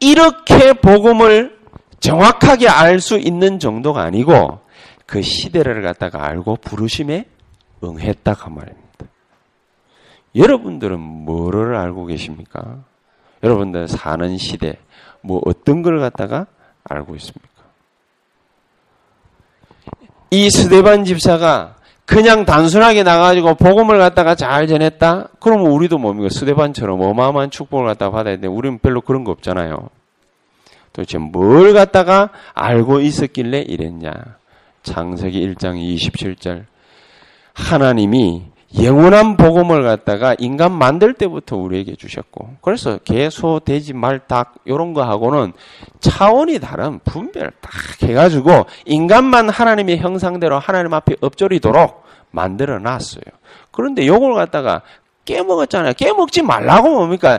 이렇게 0.00 0.72
복음을 0.72 1.56
정확하게 2.00 2.68
알 2.68 3.00
수 3.00 3.18
있는 3.18 3.60
정도가 3.60 4.02
아니고 4.02 4.60
그 5.06 5.22
시대를 5.22 5.80
갖다가 5.82 6.26
알고 6.26 6.56
부르심에 6.56 7.26
응했다 7.82 8.34
그 8.34 8.48
말입니다. 8.48 8.82
여러분들은 10.34 10.98
뭐를 10.98 11.76
알고 11.76 12.06
계십니까? 12.06 12.82
여러분들 13.44 13.86
사는 13.86 14.36
시대 14.38 14.78
뭐 15.20 15.40
어떤 15.46 15.82
걸 15.82 16.00
갖다가 16.00 16.46
알고 16.82 17.14
있습니까? 17.16 17.48
이 20.30 20.50
스데반 20.50 21.04
집사가 21.04 21.76
그냥 22.06 22.44
단순하게 22.44 23.02
나가가지고 23.02 23.54
복음을 23.54 23.98
갖다가 23.98 24.34
잘 24.34 24.66
전했다? 24.66 25.28
그러면 25.40 25.68
우리도 25.68 25.98
뭡니까? 25.98 26.28
스데반처럼 26.28 27.00
어마어마한 27.00 27.50
축복을 27.50 27.86
갖다가 27.86 28.10
받아야 28.10 28.36
돼. 28.36 28.46
우리는 28.46 28.78
별로 28.78 29.00
그런 29.00 29.24
거 29.24 29.32
없잖아요. 29.32 29.88
도대체 30.92 31.18
뭘 31.18 31.72
갖다가 31.72 32.30
알고 32.54 33.00
있었길래 33.00 33.60
이랬냐? 33.60 34.12
창세기 34.82 35.54
1장 35.54 35.76
27절. 35.76 36.66
하나님이 37.54 38.53
영원한 38.82 39.36
복음을 39.36 39.84
갖다가 39.84 40.34
인간 40.38 40.72
만들 40.72 41.14
때부터 41.14 41.56
우리에게 41.56 41.94
주셨고 41.94 42.56
그래서 42.60 42.98
개, 43.04 43.30
소, 43.30 43.60
돼지, 43.60 43.92
말, 43.92 44.18
닭 44.18 44.54
이런 44.64 44.94
거하고는 44.94 45.52
차원이 46.00 46.58
다른 46.58 46.98
분별 47.04 47.52
딱 47.60 47.72
해가지고 48.02 48.66
인간만 48.84 49.48
하나님의 49.48 49.98
형상대로 49.98 50.58
하나님 50.58 50.92
앞에 50.92 51.14
엎조리도록 51.20 52.02
만들어 52.32 52.80
놨어요. 52.80 53.22
그런데 53.70 54.06
요걸 54.06 54.34
갖다가 54.34 54.82
깨먹었잖아요. 55.24 55.92
깨먹지 55.94 56.42
말라고 56.42 56.90
뭡니까? 56.90 57.38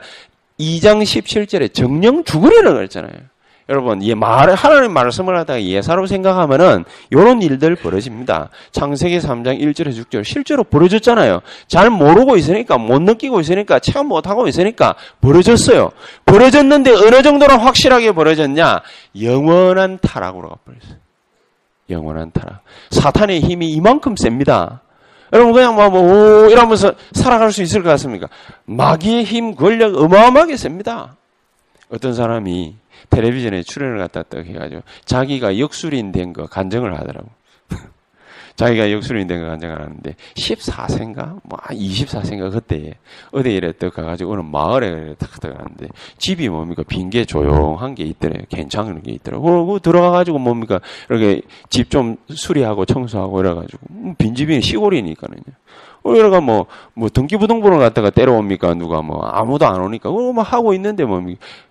2장 0.57 1.03
17절에 1.03 1.73
정령 1.73 2.23
죽으리라 2.23 2.73
그랬잖아요. 2.73 3.34
여러분, 3.67 4.01
이 4.03 4.13
말, 4.13 4.53
하나님 4.53 4.91
말씀을 4.91 5.35
하다가 5.39 5.63
예사로 5.63 6.05
생각하면은 6.05 6.85
요런 7.11 7.41
일들 7.41 7.75
벌어집니다. 7.75 8.49
창세기 8.71 9.17
3장 9.17 9.59
1절에 9.59 9.87
6절 9.87 10.23
실제로 10.23 10.63
벌어졌잖아요. 10.63 11.41
잘 11.67 11.89
모르고 11.89 12.37
있으니까, 12.37 12.77
못 12.77 13.01
느끼고 13.01 13.39
있으니까, 13.39 13.79
체험 13.79 14.07
못하고 14.07 14.47
있으니까 14.47 14.93
벌어졌어요. 15.19 15.91
벌어졌는데 16.25 16.91
어느 16.91 17.23
정도로 17.23 17.53
확실하게 17.57 18.11
벌어졌냐? 18.11 18.81
영원한 19.19 19.97
타락으로 19.99 20.49
가버렸어요. 20.49 20.97
영원한 21.89 22.31
타락. 22.31 22.61
사탄의 22.91 23.41
힘이 23.41 23.71
이만큼 23.71 24.15
셉니다. 24.15 24.81
여러분 25.33 25.53
그냥 25.53 25.75
뭐, 25.75 25.89
뭐 25.89 26.01
오, 26.01 26.49
이러면서 26.49 26.93
살아갈 27.13 27.51
수 27.51 27.63
있을 27.63 27.81
것 27.81 27.89
같습니까? 27.89 28.27
마귀의 28.65 29.23
힘, 29.23 29.55
권력 29.55 29.95
어마어마하게 29.97 30.55
셉니다. 30.55 31.15
어떤 31.91 32.13
사람이 32.13 32.75
텔레비전에 33.09 33.63
출연을 33.63 33.97
갖다 33.99 34.23
딱 34.23 34.45
해가지고 34.45 34.81
자기가 35.05 35.59
역술인 35.59 36.11
된 36.11 36.33
거 36.33 36.45
간증을 36.47 36.97
하더라고. 36.97 37.29
자기가 38.55 38.89
역술인 38.91 39.27
된 39.27 39.41
거 39.41 39.47
간증을 39.47 39.81
하는데 39.81 40.15
14세인가? 40.35 41.39
뭐 41.43 41.59
24세인가 41.69 42.51
그때 42.51 42.93
어디 43.31 43.53
이래 43.53 43.71
딱 43.73 43.93
가가지고 43.93 44.33
어느 44.33 44.41
마을에 44.41 45.15
딱 45.19 45.39
들어가는데 45.41 45.87
집이 46.17 46.47
뭡니까 46.49 46.83
빈게 46.87 47.25
조용한 47.25 47.95
게 47.95 48.03
있더래요. 48.05 48.43
괜찮은 48.49 49.03
게 49.03 49.11
있더라고. 49.13 49.43
그러고 49.43 49.79
들어가가지고 49.79 50.39
뭡니까 50.39 50.79
이렇게 51.09 51.41
집 51.69 51.89
좀 51.89 52.17
수리하고 52.29 52.85
청소하고 52.85 53.39
이래가지고 53.41 53.79
음, 53.91 54.15
빈집이 54.17 54.61
시골이니까는요. 54.61 55.43
우리가 56.05 56.39
뭐, 56.39 56.67
뭐, 56.93 57.09
등기부등본을 57.09 57.79
갖다가 57.79 58.11
때려옵니까? 58.11 58.75
누가 58.75 59.01
뭐, 59.01 59.25
아무도 59.25 59.65
안 59.65 59.81
오니까. 59.81 60.11
그거 60.11 60.31
뭐 60.31 60.43
하고 60.43 60.73
있는데 60.75 61.03
뭐, 61.03 61.21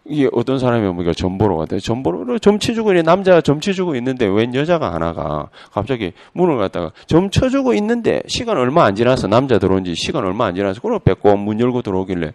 이게 0.05 0.29
어떤 0.33 0.59
사람이 0.59 0.85
뭡니까? 0.85 1.13
점보러 1.17 1.57
갔대. 1.57 1.79
점보러, 1.79 2.39
점치주고 2.39 2.91
있는 2.91 3.05
남자가 3.05 3.41
점치주고 3.41 3.95
있는데 3.97 4.27
웬 4.27 4.55
여자가 4.55 4.93
하나가 4.93 5.49
갑자기 5.73 6.13
문을 6.33 6.59
갖다가 6.59 6.91
점쳐주고 7.07 7.75
있는데 7.75 8.23
시간 8.27 8.59
얼마 8.59 8.85
안 8.85 8.97
지나서 8.97 9.29
남자 9.29 9.59
들어온 9.59 9.85
지 9.85 9.95
시간 9.95 10.25
얼마 10.25 10.47
안 10.47 10.55
지나서 10.55 10.81
그걸 10.81 10.99
뺏고 10.99 11.37
문 11.37 11.61
열고 11.61 11.83
들어오길래, 11.83 12.33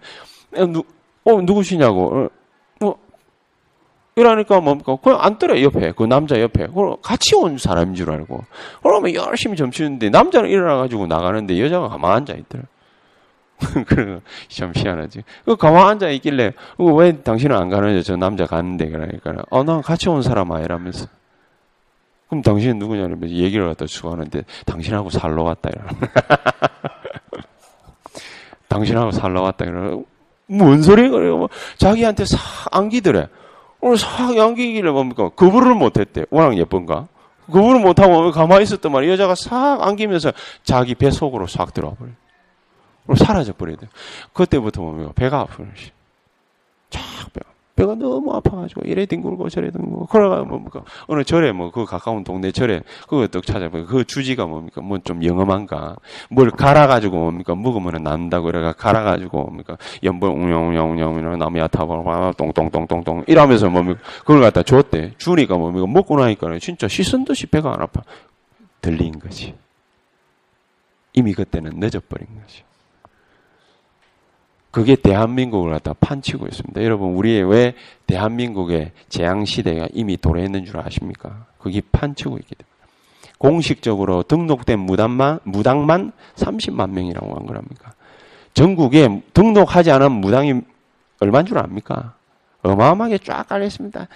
누, 0.72 0.84
어, 1.26 1.42
누구시냐고. 1.42 2.30
어, 4.20 4.22
이러니까 4.22 4.60
뭡니까? 4.60 4.98
그냥 5.02 5.20
앉더래, 5.22 5.62
옆에. 5.64 5.94
그 5.96 6.04
남자 6.04 6.40
옆에. 6.40 6.68
그럼 6.68 6.98
같이 7.02 7.36
온 7.36 7.58
사람인 7.58 7.96
줄 7.96 8.12
알고. 8.12 8.44
그러면 8.84 9.14
열심히 9.14 9.56
점치는데, 9.56 10.10
남자는 10.10 10.50
일어나가지고 10.50 11.08
나가는데, 11.08 11.60
여자가 11.60 11.88
가만 11.88 12.12
앉아있더래. 12.18 12.64
그래, 13.88 14.20
참 14.50 14.72
희한하지. 14.76 15.24
그 15.46 15.56
가만 15.56 15.88
앉아있길래, 15.88 16.54
왜 16.78 17.22
당신은 17.22 17.56
안 17.56 17.70
가느냐? 17.70 18.02
저 18.02 18.16
남자 18.16 18.46
갔는데, 18.46 18.90
그러니까. 18.90 19.44
어, 19.50 19.64
난 19.64 19.82
같이 19.82 20.10
온 20.10 20.22
사람아, 20.22 20.62
이러면서. 20.62 21.08
그럼 22.28 22.42
당신은 22.42 22.78
누구냐? 22.78 23.06
이러면서 23.06 23.34
얘기를 23.36 23.66
갖다 23.66 23.86
추구하는데, 23.86 24.44
당신하고 24.66 25.10
살러 25.10 25.44
갔다, 25.44 25.70
이러면. 25.70 25.94
당신하고 28.68 29.12
살러 29.12 29.42
왔다. 29.42 29.66
그러고, 29.66 30.06
뭔 30.48 30.82
소리야? 30.82 31.10
그래요. 31.10 31.38
뭐 31.38 31.50
자기한테 31.78 32.26
싹 32.26 32.40
안기더래. 32.72 33.28
오늘 33.82 33.98
싹 33.98 34.38
안기기를 34.38 34.92
뭡니까? 34.92 35.30
거부를 35.30 35.74
못했대. 35.74 36.26
워낙 36.30 36.58
예쁜가? 36.58 37.08
거부를 37.52 37.80
못하고 37.80 38.32
가만히 38.32 38.64
있었단 38.64 38.92
말이야. 38.92 39.14
여자가 39.14 39.36
싹 39.36 39.82
안기면서 39.82 40.32
자기 40.64 40.96
배 40.96 41.10
속으로 41.12 41.48
싹 41.48 41.74
들어와 41.74 41.96
버려. 41.96 42.12
사라져 43.16 43.54
버려야 43.54 43.78
돼. 43.78 43.88
그때부터 44.34 44.82
뭡니까? 44.82 45.12
배가 45.16 45.40
아프는 45.42 45.72
쫙 46.90 47.02
배가. 47.34 47.50
배가 47.80 47.96
너무 47.96 48.34
아파가지고 48.34 48.82
이래 48.84 49.06
뒹굴고 49.06 49.48
저래 49.48 49.72
뒹굴고 49.72 50.08
그러가 50.08 50.44
뭡니까 50.44 50.84
어느 51.08 51.24
절에 51.24 51.54
뭐 51.54 51.72
그 51.72 51.86
가까운 51.86 52.26
동네 52.26 52.52
절에 52.52 52.82
그거 53.08 53.26
떡 53.28 53.46
찾아보니까 53.46 53.90
그 53.90 54.04
주지가 54.04 54.46
뭡니까? 54.48 54.82
뭐 54.82 55.00
좀 55.00 55.24
영험한가? 55.24 55.96
뭘 56.30 56.52
갈아가지고 56.52 57.18
뭡니까? 57.18 57.56
먹으면 57.56 58.04
난다고 58.04 58.48
그래가 58.48 58.74
갈아가지고 58.74 59.44
뭡니까? 59.44 59.78
연불 60.04 60.30
웅영웅영웅영 60.30 61.40
나무 61.40 61.58
얕아봐 61.60 62.34
똥똥똥똥똥 62.36 63.24
이러면서 63.28 63.70
뭡니까? 63.70 64.02
그걸 64.20 64.42
갖다 64.42 64.62
줬대. 64.62 65.14
주니까 65.18 65.58
뭡니까? 65.58 65.88
먹고 65.88 66.20
나니까 66.20 66.60
진짜 66.60 66.88
씻은 66.90 67.24
듯이 67.24 67.48
배가 67.48 67.74
안 67.74 67.82
아파. 67.82 68.02
들린 68.82 69.20
거지. 69.20 69.56
이미 71.14 71.34
그때는 71.34 71.74
늦어버린 71.76 72.28
거지 72.42 72.64
그게 74.72 74.96
대한민국을 74.96 75.72
갖다 75.72 75.94
판치고 75.94 76.48
있습니다. 76.48 76.84
여러분, 76.84 77.16
우리 77.16 77.42
왜 77.42 77.74
대한민국의 78.06 78.92
재앙시대가 79.10 79.88
이미 79.94 80.16
도래했는 80.18 80.66
줄 80.66 80.78
아십니까? 80.80 81.48
그게 81.58 81.82
판치고 81.92 82.38
있기 82.38 82.56
때문에. 82.56 82.70
공식적으로 83.40 84.24
등록된 84.24 84.80
무당만, 84.80 85.40
무당만 85.44 86.12
30만 86.36 86.92
명이라고 86.92 87.36
한 87.36 87.46
거랍니까? 87.46 87.94
전국에 88.54 89.24
등록하지 89.34 89.92
않은 89.92 90.12
무당이 90.12 90.62
얼마인 91.20 91.46
줄 91.46 91.58
압니까? 91.58 92.16
어마어마하게 92.62 93.20
쫙 93.20 93.48
깔려있습니다. 93.48 94.08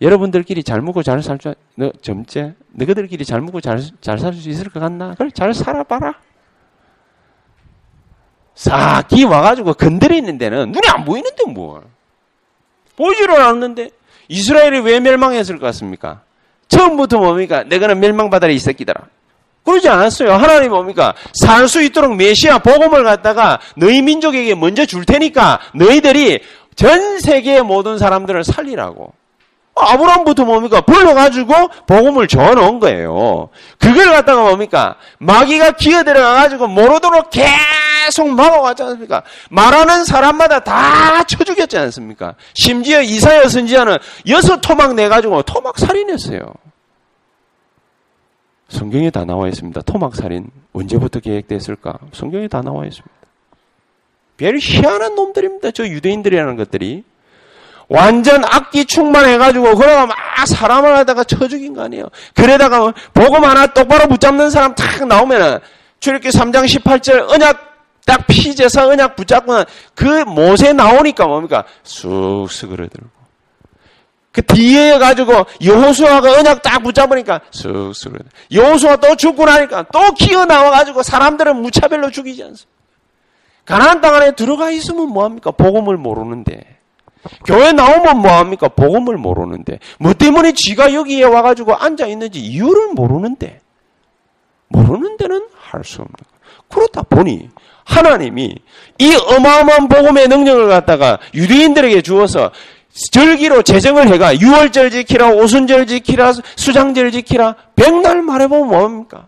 여러분들끼리 0.00 0.62
잘 0.62 0.80
먹고 0.82 1.02
잘 1.02 1.22
살 1.22 1.38
줄, 1.38 1.54
너 1.76 1.90
점째? 2.00 2.54
너희들끼리 2.72 3.24
잘 3.24 3.40
먹고 3.40 3.60
잘, 3.60 3.80
잘 4.00 4.18
살 4.18 4.32
수 4.34 4.48
있을 4.48 4.68
것 4.70 4.80
같나? 4.80 5.14
그래, 5.14 5.30
잘 5.32 5.52
살아봐라. 5.52 6.14
싹이 8.54 9.24
와가지고 9.24 9.74
건드려 9.74 10.16
있는 10.16 10.38
데는 10.38 10.72
눈이 10.72 10.86
안 10.88 11.04
보이는데 11.04 11.44
뭘. 11.48 11.82
보지를 12.96 13.40
않는데 13.40 13.90
이스라엘이 14.28 14.80
왜 14.80 15.00
멸망했을 15.00 15.58
것 15.58 15.66
같습니까? 15.66 16.20
처음부터 16.68 17.18
뭡니까? 17.18 17.64
내가는 17.64 17.98
멸망받아라 17.98 18.52
이 18.52 18.58
새끼들아. 18.58 19.00
그러지 19.64 19.88
않았어요. 19.88 20.32
하나님 20.32 20.70
뭡니까? 20.70 21.14
살 21.34 21.68
수 21.68 21.82
있도록 21.82 22.14
메시아 22.16 22.58
복음을 22.58 23.02
갖다가 23.02 23.58
너희 23.76 24.02
민족에게 24.02 24.54
먼저 24.54 24.84
줄 24.86 25.04
테니까 25.04 25.58
너희들이 25.74 26.40
전 26.76 27.18
세계의 27.18 27.62
모든 27.62 27.98
사람들을 27.98 28.44
살리라고. 28.44 29.12
아브라함부터 29.74 30.44
뭡니까? 30.44 30.80
불러가지고 30.82 31.68
복음을 31.86 32.28
줘놓은 32.28 32.78
거예요. 32.78 33.48
그걸 33.78 34.06
갖다가 34.06 34.42
뭡니까? 34.42 34.96
마귀가 35.18 35.72
기어들어가가지고 35.72 36.68
모르도록 36.68 37.30
계속 37.30 38.28
막아왔지 38.28 38.82
않습니까? 38.84 39.22
말하는 39.50 40.04
사람마다 40.04 40.60
다 40.60 41.24
쳐죽였지 41.24 41.76
않습니까? 41.76 42.34
심지어 42.54 43.02
이사야 43.02 43.48
선지자는 43.48 43.98
여섯 44.28 44.60
토막 44.60 44.94
내가지고 44.94 45.42
토막 45.42 45.78
살인했어요. 45.78 46.40
성경에 48.68 49.10
다 49.10 49.24
나와 49.24 49.48
있습니다. 49.48 49.82
토막 49.82 50.14
살인 50.14 50.50
언제부터 50.72 51.20
계획됐을까? 51.20 51.98
성경에 52.12 52.48
다 52.48 52.62
나와 52.62 52.86
있습니다. 52.86 53.14
별 54.36 54.58
희한한 54.60 55.14
놈들입니다. 55.14 55.70
저 55.72 55.86
유대인들이라는 55.86 56.56
것들이. 56.56 57.04
완전 57.88 58.42
악기 58.44 58.84
충만해가지고 58.84 59.74
그러가 59.76 60.06
막 60.06 60.16
사람을 60.46 60.96
하다가 60.98 61.24
쳐 61.24 61.46
죽인 61.48 61.74
거 61.74 61.82
아니에요. 61.82 62.08
그러다가 62.34 62.92
복음 63.12 63.44
하나 63.44 63.66
똑바로 63.66 64.08
붙잡는 64.08 64.50
사람 64.50 64.74
탁 64.74 65.06
나오면은 65.06 65.58
출애기 66.00 66.28
3장 66.28 66.64
18절 66.66 67.30
언약 67.30 67.74
딱 68.06 68.26
피제사 68.26 68.86
언약 68.86 69.16
붙잡고 69.16 69.64
그 69.94 70.24
못에 70.24 70.72
나오니까 70.72 71.26
뭡니까 71.26 71.64
쑥 71.82 72.48
스그러들고 72.50 73.08
그 74.32 74.42
뒤에 74.42 74.98
가지고 74.98 75.46
여호수아가 75.64 76.32
언약 76.38 76.62
딱 76.62 76.82
붙잡으니까 76.82 77.40
쑥 77.50 77.92
스그러들. 77.94 78.30
여호수아 78.52 78.96
또 78.96 79.14
죽고 79.14 79.44
나니까 79.44 79.86
또 79.92 80.12
기어 80.12 80.44
나와 80.44 80.70
가지고 80.70 81.02
사람들은 81.02 81.56
무차별로 81.62 82.10
죽이지 82.10 82.42
않습니까? 82.42 82.74
가나안 83.64 84.00
땅 84.00 84.14
안에 84.14 84.32
들어가 84.32 84.70
있으면 84.70 85.08
뭐 85.08 85.24
합니까? 85.24 85.50
복음을 85.52 85.96
모르는데. 85.96 86.78
교회 87.46 87.72
나오면 87.72 88.18
뭐합니까? 88.18 88.68
복음을 88.68 89.16
모르는데. 89.16 89.78
뭐 89.98 90.12
때문에 90.12 90.52
지가 90.52 90.92
여기에 90.94 91.24
와가지고 91.24 91.74
앉아있는지 91.74 92.40
이유를 92.40 92.88
모르는데. 92.94 93.60
모르는 94.68 95.16
데는 95.16 95.42
할 95.56 95.84
수 95.84 96.02
없는. 96.02 96.14
그렇다 96.68 97.02
보니 97.02 97.48
하나님이 97.84 98.54
이 98.98 99.14
어마어마한 99.14 99.88
복음의 99.88 100.28
능력을 100.28 100.68
갖다가 100.68 101.18
유대인들에게 101.34 102.02
주어서 102.02 102.50
절기로 103.10 103.62
제정을 103.62 104.08
해가 104.08 104.34
6월절 104.34 104.90
지키라, 104.92 105.30
오순절 105.32 105.86
지키라, 105.86 106.32
수장절 106.56 107.10
지키라, 107.10 107.56
백날 107.74 108.22
말해보면 108.22 108.68
뭐합니까? 108.68 109.26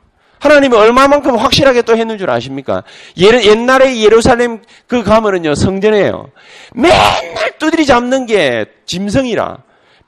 하나님이 0.50 0.76
얼마만큼 0.76 1.36
확실하게 1.36 1.82
또 1.82 1.96
했는 1.96 2.18
줄 2.18 2.30
아십니까? 2.30 2.82
옛날에 3.18 4.00
예루살렘 4.00 4.62
그 4.86 5.02
가면은요, 5.02 5.54
성전에요. 5.54 6.30
맨날 6.74 7.58
두드리 7.58 7.84
잡는 7.86 8.26
게 8.26 8.66
짐승이라. 8.86 9.58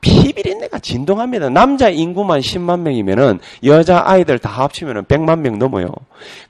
피비린내가 0.00 0.78
진동합니다. 0.78 1.48
남자 1.50 1.88
인구만 1.88 2.40
10만 2.40 2.80
명이면은 2.80 3.40
여자 3.64 4.02
아이들 4.06 4.38
다 4.38 4.48
합치면은 4.48 5.04
100만 5.04 5.40
명 5.40 5.58
넘어요. 5.58 5.92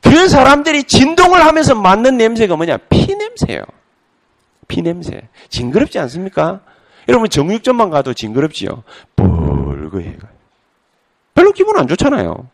그 0.03 0.29
사람들이 0.29 0.85
진동을 0.85 1.45
하면서 1.45 1.75
맡는 1.75 2.19
냄새가 2.19 2.57
뭐냐? 2.57 2.77
피 2.91 3.15
냄새예요. 3.15 3.63
피 4.69 4.83
냄새. 4.83 5.23
징그럽지 5.49 5.99
않습니까? 5.99 6.61
여러분 7.09 7.31
정육점만 7.31 7.89
가도 7.89 8.13
징그럽지요. 8.13 8.83
뻘거해가. 9.17 10.29
별로 11.35 11.53
기분 11.53 11.79
안 11.79 11.89
좋잖아요. 11.89 12.49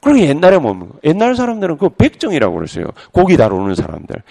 그리고 0.00 0.20
옛날에 0.20 0.58
뭡니까? 0.58 0.94
옛날 1.04 1.34
사람들은 1.34 1.78
그 1.78 1.88
백정이라고 1.88 2.54
그랬어요. 2.54 2.86
고기 3.12 3.36
다루는 3.36 3.74
사람들. 3.74 4.22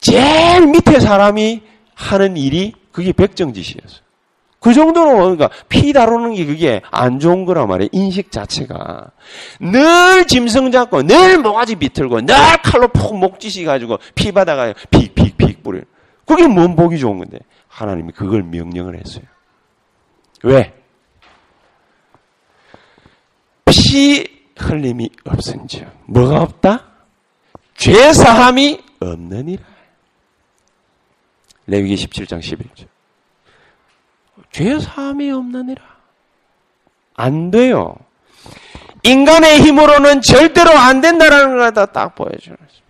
제일 0.00 0.66
밑에 0.66 1.00
사람이 1.00 1.62
하는 1.94 2.36
일이 2.36 2.74
그게 2.92 3.12
백정짓이었어요. 3.12 4.06
그 4.60 4.74
정도로 4.74 5.16
뭡니까? 5.16 5.48
피 5.68 5.92
다루는 5.92 6.34
게 6.34 6.44
그게 6.44 6.82
안 6.90 7.20
좋은 7.20 7.44
거란 7.44 7.68
말이에요. 7.68 7.88
인식 7.92 8.32
자체가. 8.32 9.10
늘 9.60 10.26
짐승 10.26 10.72
잡고, 10.72 11.02
늘 11.04 11.38
모가지 11.38 11.76
비틀고, 11.76 12.22
늘 12.22 12.34
칼로 12.64 12.88
푹 12.88 13.16
목짓이 13.16 13.64
가지고 13.64 13.98
피 14.14 14.32
받아가요. 14.32 14.72
픽픽픽 14.90 15.62
뿌려. 15.62 15.82
그게 16.26 16.48
뭔 16.48 16.74
복이 16.74 16.98
좋은 16.98 17.18
건데. 17.18 17.38
하나님이 17.68 18.12
그걸 18.12 18.42
명령을 18.42 18.98
했어요. 18.98 19.24
왜? 20.42 20.72
피 23.66 24.35
흘림이 24.56 25.10
없은지요. 25.24 25.90
뭐가 26.06 26.42
없다? 26.42 26.84
죄 27.76 28.12
사함이 28.12 28.82
없느니라. 29.00 29.62
레위기 31.66 31.94
17장 31.96 32.40
11절. 32.40 32.86
죄 34.50 34.78
사함이 34.80 35.30
없느니라. 35.30 35.82
안 37.14 37.50
돼요. 37.50 37.96
인간의 39.02 39.60
힘으로는 39.60 40.22
절대로 40.22 40.70
안 40.70 41.00
된다라는 41.00 41.58
걸다딱 41.58 42.14
보여주는 42.14 42.56
거죠. 42.56 42.85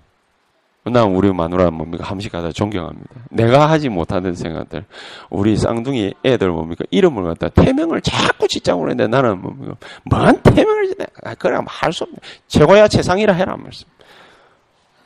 난 0.90 1.14
우리 1.14 1.32
마누라 1.32 1.70
뭡니까? 1.72 2.04
함식하다 2.04 2.52
존경합니다. 2.52 3.10
내가 3.30 3.68
하지 3.68 3.88
못하는 3.88 4.34
생각들. 4.34 4.84
우리 5.30 5.56
쌍둥이 5.56 6.14
애들 6.24 6.50
뭡니까? 6.50 6.84
이름을 6.90 7.24
갖다 7.24 7.48
태명을 7.48 8.00
자꾸 8.02 8.46
짓자고 8.46 8.82
그러는데 8.82 9.08
나는 9.08 9.42
뭡니까? 9.42 9.74
뭔 10.04 10.40
태명을 10.42 10.88
짓냐? 10.88 11.06
아, 11.24 11.34
그래, 11.34 11.58
할수 11.66 12.04
없네. 12.04 12.16
최고야 12.46 12.86
최상이라 12.86 13.34
해라, 13.34 13.56
말씀. 13.56 13.88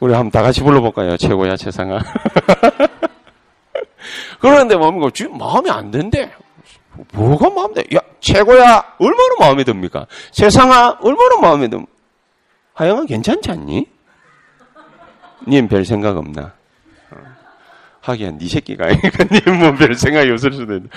우리 0.01 0.13
한번 0.13 0.31
다 0.31 0.43
같이 0.43 0.63
불러볼까요? 0.63 1.17
최고야 1.17 1.57
최상아. 1.57 2.01
그런데 4.41 4.77
뭡니까? 4.77 5.11
지금 5.15 5.39
마음에 5.39 5.71
안 5.71 5.91
든대. 5.91 6.31
뭐가 7.15 7.49
마음에 7.51 7.75
돼? 7.75 7.97
야, 7.97 8.01
최고야, 8.21 8.95
얼마나 8.99 9.35
마음에 9.39 9.65
듭니까? 9.65 10.07
최상아, 10.31 10.99
얼마나 11.01 11.41
마음에 11.41 11.69
듭? 11.69 11.87
하영아, 12.75 13.05
괜찮지 13.05 13.51
않니? 13.51 13.87
님 15.51 15.69
별 15.69 15.85
생각 15.85 16.17
없나? 16.17 16.53
어. 17.11 17.17
하기야, 18.01 18.31
네 18.39 18.49
새끼가 18.49 18.87
아니니까 18.87 19.25
님뭐별 19.51 19.95
생각이 19.95 20.31
없을 20.31 20.53
수도 20.53 20.75
있는데. 20.75 20.89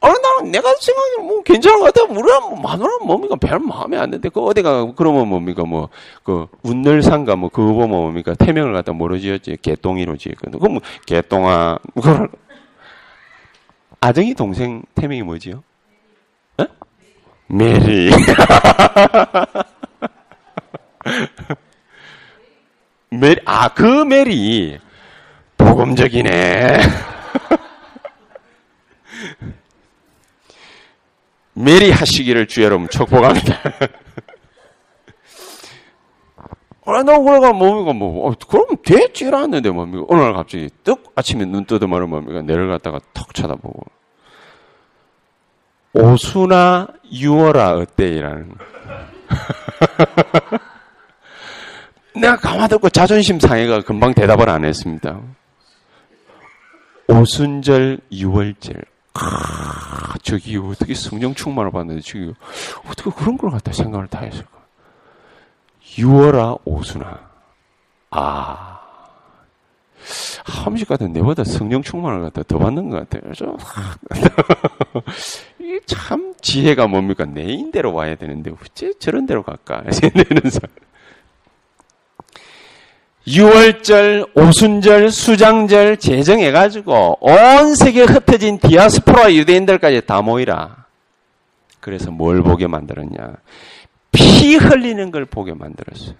아, 0.00 0.08
나는 0.08 0.52
내가 0.52 0.72
생각해 0.78 1.26
뭐 1.26 1.42
괜찮은 1.42 1.80
것 1.80 1.92
같아. 1.92 2.04
우리는 2.04 2.40
뭐 2.42 2.60
마누라 2.60 2.98
뭡니까? 3.04 3.34
별 3.36 3.58
마음에 3.58 3.96
안 3.96 4.10
드는데 4.10 4.28
그 4.28 4.40
어디가 4.40 4.92
그러면 4.94 5.26
뭡니까? 5.28 5.64
뭐 5.64 5.88
그 6.22 6.46
운늘산가 6.62 7.34
뭐 7.36 7.48
그거 7.48 7.72
보면 7.72 7.88
뭡니까? 7.90 8.34
태명을 8.34 8.72
갖다 8.74 8.92
뭐로 8.92 9.18
지었지? 9.18 9.56
개똥이로 9.62 10.16
지었거든. 10.18 10.58
그럼 10.60 10.74
뭐 10.74 10.82
개똥아 11.06 11.78
그걸 11.94 12.28
아정이 14.00 14.34
동생 14.34 14.82
태명이 14.94 15.22
뭐지요? 15.22 15.62
어? 16.58 16.64
메리. 17.48 18.10
메리 23.10 23.40
아 23.44 23.68
그 23.68 24.04
메리 24.04 24.78
복음적이네. 25.56 26.80
메리 31.54 31.90
하시기를 31.90 32.46
주 32.48 32.62
여러분 32.62 32.88
축복합니다. 32.88 33.58
아, 36.88 37.02
나 37.02 37.18
그래가 37.18 37.52
뭡니까, 37.52 37.92
뭐, 37.92 38.28
어, 38.28 38.32
그럼 38.48 38.64
됐지라는데 38.84 39.70
뭡니까. 39.70 40.06
날 40.14 40.34
갑자기 40.34 40.68
떡 40.84 41.12
아침에 41.16 41.44
눈 41.44 41.64
뜨더만은 41.64 42.08
뭡니까. 42.08 42.42
내려갔다가 42.42 43.00
턱 43.12 43.34
쳐다보고. 43.34 43.82
오수나 45.94 46.86
유어라 47.10 47.72
어때 47.72 48.08
이라는. 48.10 48.54
내가 52.20 52.36
가만 52.36 52.68
듣고 52.68 52.88
자존심 52.88 53.38
상해가 53.38 53.80
금방 53.82 54.14
대답을 54.14 54.48
안 54.48 54.64
했습니다. 54.64 55.20
오순절 57.08 58.00
유월절. 58.10 58.84
아, 59.14 60.14
저기 60.22 60.56
어떻게 60.58 60.94
성령 60.94 61.34
충만을 61.34 61.70
받는데 61.70 62.02
저기 62.02 62.34
어떻게 62.88 63.10
그런 63.10 63.38
걸 63.38 63.50
갖다 63.50 63.72
생각을 63.72 64.08
다 64.08 64.20
했을까? 64.20 64.50
유월아 65.98 66.56
오순아. 66.64 67.20
아. 68.10 68.80
함식 70.44 70.86
같은 70.88 71.12
내보다 71.12 71.44
성령 71.44 71.82
충만을 71.82 72.22
갖다 72.22 72.42
더 72.42 72.58
받는 72.58 72.90
것 72.90 73.08
같아요. 73.08 73.32
이게 75.58 75.80
참 75.86 76.34
지혜가 76.40 76.86
뭡니까? 76.86 77.24
내 77.24 77.42
인대로 77.42 77.92
와야 77.92 78.14
되는데 78.14 78.50
어째 78.50 78.92
저런 78.98 79.26
데로 79.26 79.42
갈까? 79.42 79.82
내는 80.14 80.50
6월절, 83.26 84.30
오순절, 84.34 85.10
수장절 85.10 85.96
제정해가지고 85.96 87.18
온 87.20 87.74
세계에 87.74 88.04
흩어진 88.04 88.58
디아스포라 88.58 89.32
유대인들까지 89.34 90.02
다 90.06 90.22
모이라. 90.22 90.86
그래서 91.80 92.10
뭘 92.10 92.42
보게 92.42 92.66
만들었냐? 92.66 93.34
피 94.12 94.56
흘리는 94.56 95.10
걸 95.10 95.24
보게 95.24 95.54
만들었어요. 95.54 96.14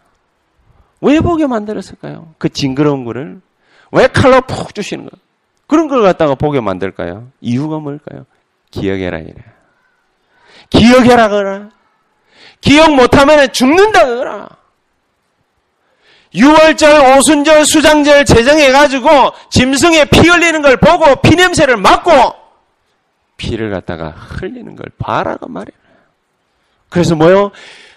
왜 1.01 1.21
보게 1.21 1.47
만들었을까요? 1.47 2.35
그 2.39 2.49
징그러운 2.49 3.05
거를? 3.05 3.41
왜 3.93 4.09
칼로 4.09 4.41
푹 4.41 4.75
주시는 4.75 5.05
거? 5.05 5.17
그런 5.69 5.89
걸 5.89 6.03
갖다가 6.03 6.35
보게 6.35 6.61
만들까요? 6.61 7.29
이유가 7.41 7.79
뭘까요? 7.79 8.27
기억해라 8.71 9.19
이래. 9.19 9.35
기억해라 10.71 11.29
그라. 11.29 11.69
기억 12.61 12.95
못하면 12.95 13.53
죽는다 13.53 14.07
그라. 14.07 14.56
6월절, 16.35 17.19
오순절, 17.19 17.65
수장절 17.67 18.25
제정해가지고 18.25 19.33
짐승에 19.51 20.07
피 20.07 20.29
흘리는 20.29 20.61
걸 20.63 20.77
보고 20.77 21.17
피 21.17 21.37
냄새를 21.37 21.77
맡고 21.77 22.13
피를 23.37 23.71
갖다가 23.71 24.11
흘리는 24.11 24.77
걸 24.77 24.87
봐라가 24.99 25.47
말이에요. 25.49 25.79
그래서 26.89 27.15
뭐요? 27.15 27.51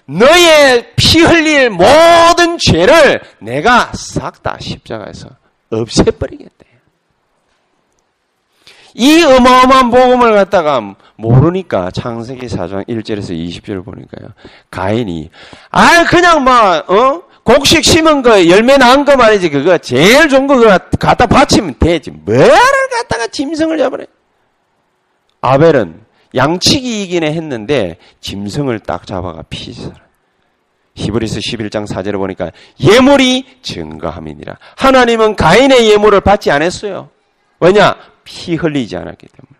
너의 0.05 0.93
피 0.95 1.21
흘릴 1.21 1.69
모든 1.69 2.57
죄를 2.57 3.21
내가 3.39 3.91
싹 3.93 4.41
다 4.41 4.57
십자가에서 4.59 5.29
없애버리겠대. 5.69 6.65
이 8.95 9.23
어마어마한 9.23 9.91
복음을 9.91 10.33
갖다가 10.33 10.95
모르니까 11.15 11.91
창세기 11.91 12.47
4장 12.47 12.87
1절에서 12.87 13.31
20절을 13.31 13.85
보니까요. 13.85 14.29
가인이 14.71 15.29
아 15.69 16.03
그냥 16.05 16.43
막 16.43 16.89
어? 16.89 17.28
곡식 17.49 17.83
심은 17.83 18.21
거 18.21 18.47
열매 18.47 18.77
낳은 18.77 19.05
거 19.05 19.15
말이지 19.15 19.49
그거 19.49 19.77
제일 19.79 20.29
좋은 20.29 20.45
거 20.45 20.55
그거 20.57 20.77
갖다 20.99 21.25
바치면 21.25 21.75
되지 21.79 22.11
뭐를 22.11 22.51
갖다가 22.97 23.25
짐승을 23.27 23.77
잡으래. 23.79 24.05
아벨은 25.41 26.01
양치기 26.35 27.03
이기네 27.03 27.33
했는데 27.33 27.97
짐승을 28.21 28.79
딱 28.81 29.07
잡아가 29.07 29.41
피지라. 29.49 29.95
히브리스 30.93 31.39
11장 31.39 31.87
4절을 31.87 32.17
보니까 32.17 32.51
예물이 32.79 33.45
증거함이니라. 33.63 34.57
하나님은 34.75 35.35
가인의 35.35 35.89
예물을 35.89 36.21
받지 36.21 36.51
않았어요. 36.51 37.09
왜냐? 37.59 37.95
피 38.25 38.55
흘리지 38.55 38.95
않았기 38.95 39.25
때문에. 39.27 39.59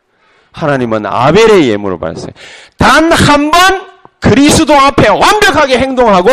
하나님은 0.51 1.05
아벨의 1.07 1.69
예물을 1.69 1.97
받았어요. 1.99 2.31
단 2.77 3.11
한 3.11 3.49
번 3.51 3.89
그리스도 4.19 4.73
앞에 4.75 5.07
완벽하게 5.07 5.79
행동하고 5.79 6.29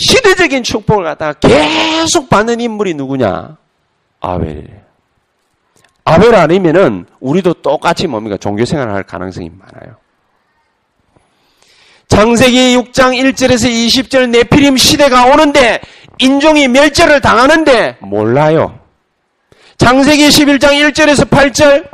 시대적인 0.00 0.62
축복을 0.62 1.04
갖다가 1.04 1.34
계속 1.34 2.30
받는 2.30 2.60
인물이 2.60 2.94
누구냐? 2.94 3.56
아벨이에요. 4.20 4.80
아벨 6.04 6.34
아니면은 6.34 7.06
우리도 7.20 7.54
똑같이 7.54 8.06
뭡니까? 8.06 8.36
종교 8.38 8.64
생활을 8.64 8.92
할 8.92 9.02
가능성이 9.02 9.50
많아요. 9.50 9.96
창세기 12.08 12.76
6장 12.76 13.14
1절에서 13.14 13.68
20절 13.68 14.30
네피림 14.30 14.76
시대가 14.76 15.26
오는데 15.26 15.80
인종이 16.18 16.66
멸절을 16.66 17.20
당하는데 17.20 17.98
몰라요. 18.00 18.78
창세기 19.78 20.28
11장 20.28 20.72
1절에서 20.92 21.28
8절 21.30 21.88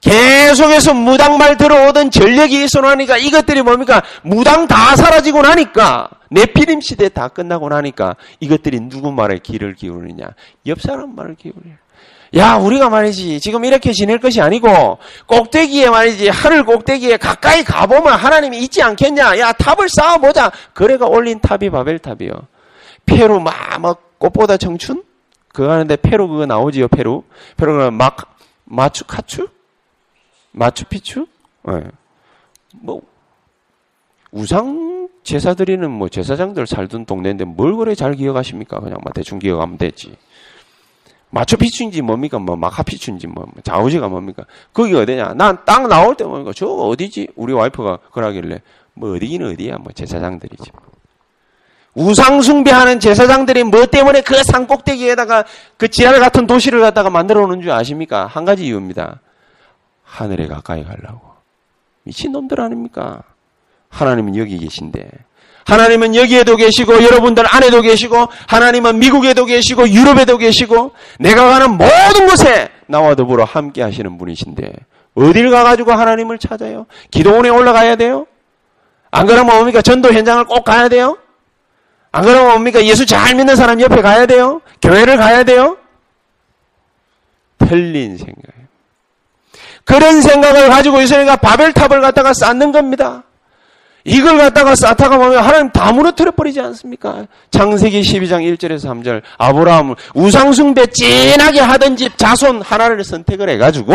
계속해서 0.00 0.94
무당말 0.94 1.56
들어오던 1.56 2.10
전력이 2.10 2.64
있어 2.64 2.80
나니까 2.80 3.16
이것들이 3.16 3.62
뭡니까? 3.62 4.02
무당 4.22 4.66
다 4.66 4.96
사라지고 4.96 5.42
나니까 5.42 6.08
네피림 6.34 6.80
시대 6.80 7.08
다 7.08 7.28
끝나고 7.28 7.68
나니까 7.68 8.16
이것들이 8.40 8.80
누구 8.88 9.12
말에 9.12 9.38
귀를 9.38 9.74
기울이냐? 9.74 10.26
옆 10.66 10.80
사람 10.80 11.14
말을 11.14 11.36
기울이냐? 11.36 11.76
야, 12.36 12.56
우리가 12.56 12.90
말이지, 12.90 13.38
지금 13.38 13.64
이렇게 13.64 13.92
지낼 13.92 14.18
것이 14.18 14.40
아니고, 14.40 14.98
꼭대기에 15.26 15.88
말이지, 15.90 16.28
하늘 16.30 16.64
꼭대기에 16.64 17.18
가까이 17.18 17.62
가보면 17.62 18.14
하나님이 18.14 18.58
있지 18.64 18.82
않겠냐? 18.82 19.38
야, 19.38 19.52
탑을 19.52 19.88
쌓아보자. 19.88 20.50
그래가 20.72 21.06
올린 21.06 21.38
탑이 21.38 21.70
바벨탑이요. 21.70 22.32
페루, 23.06 23.38
막, 23.38 23.54
막, 23.80 24.18
꽃보다 24.18 24.56
청춘? 24.56 25.04
그거 25.52 25.70
하는데 25.70 25.94
페루 25.94 26.26
그거 26.26 26.46
나오지요, 26.46 26.88
페루? 26.88 27.22
페루가 27.56 27.92
막, 27.92 28.36
마추카추? 28.64 29.46
마추피추? 30.50 31.28
네. 31.68 31.82
뭐, 32.72 33.00
우상 34.34 35.08
제사 35.22 35.54
드리는 35.54 35.88
뭐 35.88 36.08
제사장들 36.08 36.66
살던 36.66 37.06
동네인데 37.06 37.44
뭘 37.44 37.76
그래 37.76 37.94
잘 37.94 38.14
기억하십니까? 38.14 38.80
그냥 38.80 38.98
막 39.04 39.14
대충 39.14 39.38
기억하면 39.38 39.78
되지. 39.78 40.16
마추피추인지 41.30 42.02
뭡니까? 42.02 42.38
뭐 42.40 42.56
마카피추인지 42.56 43.28
뭐 43.28 43.46
자우지가 43.62 44.08
뭡니까? 44.08 44.44
거기 44.72 44.92
어디냐? 44.94 45.34
난 45.34 45.64
딱 45.64 45.86
나올 45.86 46.16
때 46.16 46.24
뭡니까? 46.24 46.52
저 46.54 46.66
어디지? 46.66 47.28
우리 47.36 47.52
와이프가 47.52 47.98
그러길래 48.12 48.60
뭐 48.94 49.14
어디긴 49.14 49.44
어디야? 49.44 49.78
뭐 49.78 49.92
제사장들이지. 49.92 50.70
우상 51.94 52.42
숭배하는 52.42 52.98
제사장들이 52.98 53.62
뭐 53.62 53.86
때문에 53.86 54.22
그 54.22 54.42
산꼭대기에다가 54.42 55.44
그 55.76 55.86
지하를 55.88 56.18
같은 56.18 56.48
도시를 56.48 56.80
갖다가 56.80 57.08
만들어 57.08 57.40
놓는 57.42 57.62
줄 57.62 57.70
아십니까? 57.70 58.26
한 58.26 58.44
가지 58.44 58.66
이유입니다. 58.66 59.20
하늘에 60.02 60.48
가까이 60.48 60.82
가려고. 60.82 61.20
미친놈들 62.02 62.60
아닙니까? 62.60 63.22
하나님은 63.94 64.36
여기 64.36 64.58
계신데. 64.58 65.08
하나님은 65.66 66.14
여기에도 66.14 66.56
계시고 66.56 67.02
여러분들 67.04 67.44
안에도 67.48 67.80
계시고 67.80 68.28
하나님은 68.48 68.98
미국에도 68.98 69.46
계시고 69.46 69.88
유럽에도 69.88 70.36
계시고 70.36 70.92
내가 71.18 71.48
가는 71.48 71.70
모든 71.70 72.26
곳에 72.28 72.68
나와 72.86 73.14
더불어 73.14 73.44
함께 73.44 73.80
하시는 73.80 74.18
분이신데 74.18 74.72
어딜 75.14 75.50
가가지고 75.50 75.92
하나님을 75.92 76.38
찾아요? 76.38 76.86
기도원에 77.10 77.48
올라가야 77.48 77.96
돼요? 77.96 78.26
안 79.10 79.26
그러면 79.26 79.54
뭡니까? 79.54 79.80
전도 79.80 80.12
현장을 80.12 80.44
꼭 80.44 80.64
가야 80.64 80.88
돼요? 80.88 81.16
안 82.12 82.24
그러면 82.24 82.48
뭡니까? 82.48 82.84
예수 82.84 83.06
잘 83.06 83.34
믿는 83.34 83.56
사람 83.56 83.80
옆에 83.80 84.02
가야 84.02 84.26
돼요? 84.26 84.60
교회를 84.82 85.16
가야 85.16 85.44
돼요? 85.44 85.78
틀린 87.58 88.18
생각이에요. 88.18 88.68
그런 89.84 90.20
생각을 90.20 90.68
가지고 90.68 91.00
있으니까 91.00 91.36
바벨탑을 91.36 92.00
갖다가 92.02 92.34
쌓는 92.34 92.72
겁니다. 92.72 93.22
이걸 94.04 94.36
갖다가 94.36 94.74
쌓다가 94.76 95.16
보면 95.16 95.42
하나님 95.42 95.70
다 95.70 95.90
무너뜨려 95.90 96.30
버리지 96.32 96.60
않습니까? 96.60 97.26
창세기 97.50 98.02
12장 98.02 98.42
1절에서 98.56 98.90
3절 98.90 99.22
아브라함 99.38 99.94
우상숭배 100.14 100.86
찐하게 100.88 101.60
하던 101.60 101.96
집 101.96 102.18
자손 102.18 102.60
하나를 102.60 103.02
선택을 103.02 103.48
해가지고 103.48 103.94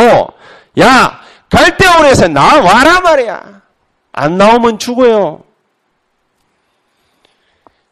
야 0.80 1.22
갈대원에서 1.50 2.28
나와라 2.28 3.00
말이야. 3.02 3.62
안 4.12 4.38
나오면 4.38 4.80
죽어요. 4.80 5.44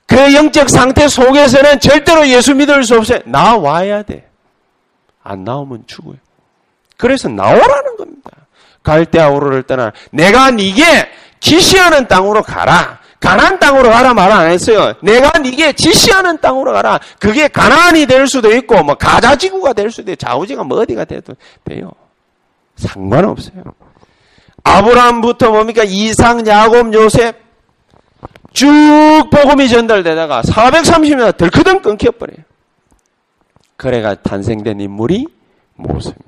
그 0.07 0.33
영적 0.33 0.69
상태 0.69 1.07
속에서는 1.07 1.79
절대로 1.79 2.27
예수 2.27 2.55
믿을 2.55 2.83
수 2.83 2.97
없어요. 2.97 3.19
나와야 3.25 4.01
돼. 4.01 4.27
안 5.23 5.43
나오면 5.43 5.83
죽어요. 5.85 6.15
그래서 6.97 7.29
나오라는 7.29 7.97
겁니다. 7.97 8.31
갈대아우로를 8.83 9.63
떠나 9.63 9.91
내가 10.11 10.49
니게 10.49 10.83
지시하는 11.39 12.07
땅으로 12.07 12.41
가라. 12.43 12.99
가난 13.19 13.57
땅으로 13.59 13.89
가라 13.89 14.13
말 14.13 14.31
안 14.31 14.47
했어요. 14.47 14.93
내가 15.01 15.39
니게 15.39 15.73
지시하는 15.73 16.39
땅으로 16.39 16.71
가라. 16.73 16.99
그게 17.19 17.47
가난이 17.47 18.05
될 18.05 18.27
수도 18.27 18.53
있고 18.53 18.83
뭐 18.83 18.95
가자지구가 18.95 19.73
될 19.73 19.89
수도 19.91 20.11
있고 20.11 20.23
좌우지가 20.25 20.63
뭐 20.63 20.79
어디가 20.81 21.05
돼도 21.05 21.33
돼요. 21.63 21.91
상관없어요. 22.75 23.63
아브라함부터 24.63 25.49
뭡니까 25.51 25.83
이상, 25.85 26.45
야곱, 26.45 26.93
요셉 26.93 27.35
쭉 28.53 28.67
복음이 29.31 29.69
전달되다가 29.69 30.41
430년 30.41 31.35
덜크덩 31.37 31.81
끊겨버려요. 31.81 32.37
그래가 33.77 34.15
탄생된 34.15 34.79
인물이 34.81 35.27
모세입니다. 35.75 36.25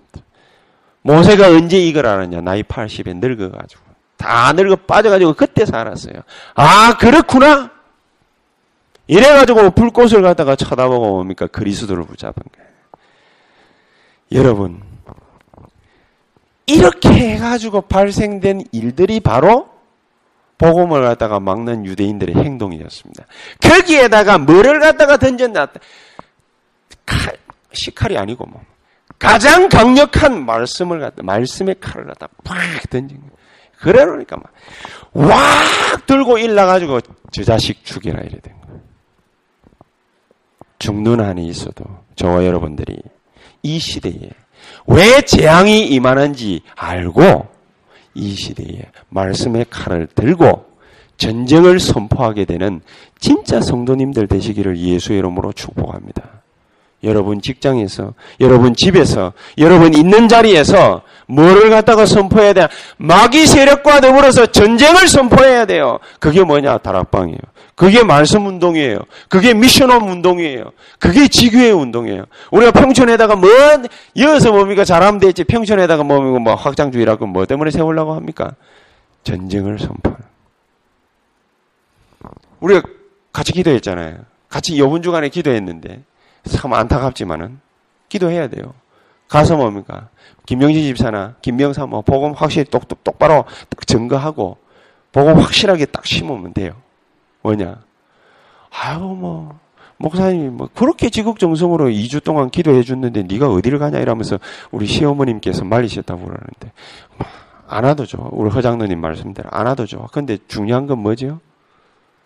모세가 1.01 1.47
언제 1.47 1.77
이걸 1.79 2.05
알았냐? 2.05 2.41
나이 2.41 2.61
80에 2.63 3.15
늙어가지고. 3.17 3.81
다 4.19 4.51
늙어 4.51 4.75
빠져가지고 4.75 5.33
그때 5.33 5.65
살았어요. 5.65 6.21
아, 6.53 6.97
그렇구나! 6.97 7.71
이래가지고 9.07 9.71
불꽃을 9.71 10.21
갖다가 10.21 10.57
쳐다보고 10.57 11.09
뭡니까? 11.09 11.47
그리스도를 11.47 12.03
붙잡은 12.03 12.33
거예요. 12.53 12.69
여러분, 14.33 14.83
이렇게 16.67 17.09
해가지고 17.09 17.81
발생된 17.81 18.65
일들이 18.73 19.21
바로 19.21 19.69
복음을 20.57 21.01
갖다가 21.01 21.39
막는 21.39 21.85
유대인들의 21.85 22.35
행동이었습니다. 22.35 23.23
거기에다가 23.61 24.37
뭐를 24.37 24.81
갖다가 24.81 25.15
던졌나? 25.15 25.69
칼, 27.05 27.37
시칼이 27.71 28.17
아니고 28.17 28.45
뭐. 28.45 28.61
가장 29.17 29.69
강력한 29.69 30.45
말씀을 30.45 30.99
갖다, 30.99 31.23
말씀의 31.23 31.75
칼을 31.79 32.07
갖다 32.07 32.27
팍 32.43 32.57
던진 32.89 33.17
거예요. 33.17 33.38
그래 33.79 34.05
놓으니까 34.05 34.37
막, 34.37 34.51
왁 35.13 36.05
들고 36.05 36.37
일나가지고 36.37 36.99
저 37.31 37.43
자식 37.43 37.83
죽이라 37.83 38.19
이래 38.21 38.39
된 38.39 38.53
거예요. 38.61 38.81
죽는 40.79 41.19
한이 41.19 41.47
있어도 41.47 41.85
저와 42.15 42.45
여러분들이 42.45 42.97
이 43.63 43.79
시대에 43.79 44.29
왜 44.87 45.21
재앙이 45.21 45.87
임하는지 45.87 46.61
알고 46.75 47.47
이 48.15 48.35
시대에 48.35 48.83
말씀의 49.09 49.65
칼을 49.69 50.07
들고 50.07 50.65
전쟁을 51.17 51.79
선포하게 51.79 52.45
되는 52.45 52.81
진짜 53.19 53.61
성도님들 53.61 54.27
되시기를 54.27 54.77
예수의 54.77 55.19
이름으로 55.19 55.51
축복합니다. 55.51 56.41
여러분 57.03 57.41
직장에서, 57.41 58.13
여러분 58.39 58.75
집에서, 58.75 59.33
여러분 59.57 59.93
있는 59.93 60.27
자리에서 60.27 61.01
뭐를 61.27 61.69
갖다가 61.69 62.05
선포해야 62.05 62.53
돼? 62.53 62.67
마귀 62.97 63.47
세력과 63.47 64.01
더불어서 64.01 64.47
전쟁을 64.47 65.07
선포해야 65.07 65.65
돼요. 65.65 65.99
그게 66.19 66.43
뭐냐? 66.43 66.79
다락방이에요. 66.79 67.39
그게 67.75 68.03
말씀 68.03 68.45
운동이에요. 68.45 68.99
그게 69.29 69.53
미션홈 69.53 70.09
운동이에요. 70.09 70.71
그게 70.99 71.29
지교의 71.29 71.71
운동이에요. 71.71 72.25
우리가 72.51 72.71
평촌에다가 72.71 73.37
뭐, 73.37 73.49
이어서 74.15 74.51
뭡니까? 74.51 74.83
잘하면 74.83 75.21
되지. 75.21 75.45
평촌에다가 75.45 76.03
뭐, 76.03 76.19
뭐, 76.39 76.55
확장주의라고 76.55 77.27
뭐 77.27 77.45
때문에 77.45 77.71
세우려고 77.71 78.13
합니까? 78.13 78.55
전쟁을 79.23 79.79
선포. 79.79 80.13
우리가 82.59 82.81
같이 83.31 83.53
기도했잖아요. 83.53 84.17
같이 84.49 84.77
여분 84.77 85.01
주간에 85.01 85.29
기도했는데, 85.29 86.01
참 86.49 86.73
안타깝지만은, 86.73 87.59
기도해야 88.09 88.47
돼요. 88.47 88.73
가서 89.27 89.55
뭡니까? 89.55 90.09
김명진 90.45 90.83
집사나 90.83 91.35
김명사 91.41 91.85
뭐, 91.85 92.01
복음 92.01 92.33
확실히 92.33 92.65
똑, 92.69 92.87
똑, 92.87 93.03
똑바로 93.03 93.45
딱 93.69 93.87
증거하고, 93.87 94.57
복음 95.11 95.37
확실하게 95.39 95.85
딱 95.85 96.05
심으면 96.05 96.53
돼요. 96.53 96.73
뭐냐? 97.41 97.81
아유 98.71 98.99
뭐 98.99 99.59
목사님 99.97 100.57
뭐 100.57 100.69
그렇게 100.73 101.09
지극정성으로 101.09 101.89
2주 101.89 102.23
동안 102.23 102.49
기도해 102.49 102.83
줬는데 102.83 103.23
네가 103.23 103.49
어디를 103.49 103.79
가냐 103.79 103.99
이러면서 103.99 104.39
우리 104.71 104.85
시어머님께서 104.85 105.65
말리셨다고 105.65 106.21
그러는데 106.21 106.71
안 107.67 107.83
와도 107.83 108.05
좋아. 108.05 108.27
우리 108.31 108.49
허장로님 108.49 108.99
말씀대로 108.99 109.49
안 109.51 109.67
와도 109.67 109.85
좋아. 109.85 110.07
근데 110.07 110.37
중요한 110.47 110.87
건 110.87 110.99
뭐죠? 110.99 111.39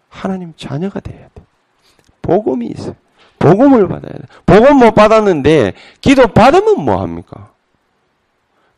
하나님 0.08 0.54
자녀가 0.56 1.00
돼야 1.00 1.28
돼. 1.34 1.44
복음이 2.22 2.68
있어요. 2.68 2.96
복음을 3.44 3.90
받아야 3.90 4.14
돼. 4.14 4.22
복음 4.46 4.78
못 4.78 4.96
받았는데 4.96 5.74
기도 6.00 6.28
받으면 6.28 6.86
뭐 6.86 7.02
합니까? 7.02 7.50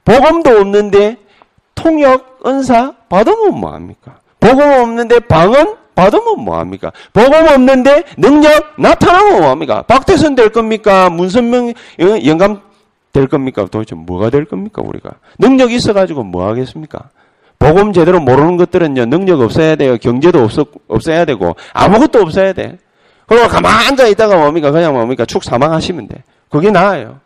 복음도 0.03 0.57
없는데 0.57 1.17
통역 1.75 2.39
은사 2.43 2.93
받으면 3.07 3.59
뭐 3.59 3.73
합니까? 3.73 4.17
복음 4.39 4.67
없는데 4.67 5.19
방언 5.19 5.75
받으면 5.93 6.43
뭐 6.43 6.57
합니까? 6.57 6.91
복음 7.13 7.47
없는데 7.47 8.05
능력 8.17 8.73
나타나면 8.79 9.41
뭐 9.41 9.49
합니까? 9.51 9.83
박태선 9.83 10.33
될 10.33 10.49
겁니까? 10.49 11.11
문선명 11.11 11.73
영감 12.25 12.61
될 13.13 13.27
겁니까? 13.27 13.67
도대체 13.69 13.93
뭐가 13.93 14.31
될 14.31 14.45
겁니까? 14.45 14.81
우리가 14.83 15.11
능력 15.37 15.71
있어 15.71 15.93
가지고 15.93 16.23
뭐 16.23 16.47
하겠습니까? 16.47 17.09
복음 17.59 17.93
제대로 17.93 18.19
모르는 18.19 18.57
것들은요 18.57 19.05
능력 19.05 19.41
없어야 19.41 19.75
돼요. 19.75 19.97
경제도 19.99 20.43
없어 20.43 20.65
없어야 20.87 21.23
되고 21.25 21.55
아무것도 21.73 22.19
없어야 22.19 22.53
돼. 22.53 22.79
그리고 23.27 23.47
가만 23.47 23.87
앉아 23.87 24.07
있다가 24.07 24.37
뭡니까? 24.37 24.71
그냥 24.71 24.93
뭡니까? 24.93 25.25
축 25.25 25.43
사망하시면 25.43 26.07
돼. 26.07 26.23
그게 26.49 26.71
나아요. 26.71 27.19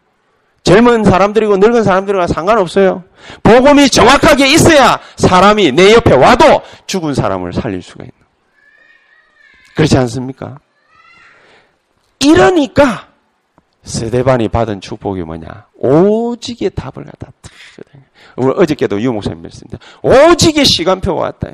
젊은 0.63 1.03
사람들이고 1.03 1.57
늙은 1.57 1.83
사람들과 1.83 2.27
상관없어요. 2.27 3.03
복음이 3.43 3.89
정확하게 3.89 4.47
있어야 4.53 4.99
사람이 5.15 5.71
내 5.71 5.93
옆에 5.93 6.13
와도 6.15 6.61
죽은 6.85 7.13
사람을 7.13 7.53
살릴 7.53 7.81
수가 7.81 8.03
있는. 8.03 8.13
그렇지 9.75 9.97
않습니까? 9.97 10.59
이러니까 12.19 13.07
세대반이 13.83 14.49
받은 14.49 14.81
축복이 14.81 15.23
뭐냐? 15.23 15.67
오직의 15.75 16.71
답을 16.71 17.05
갖다 17.05 17.31
탁. 17.41 17.51
우리 18.35 18.53
어저께도 18.55 19.01
유 19.01 19.11
목사님 19.11 19.41
말씀입니다. 19.41 19.79
오직의 20.01 20.65
시간표가 20.65 21.21
왔다. 21.21 21.49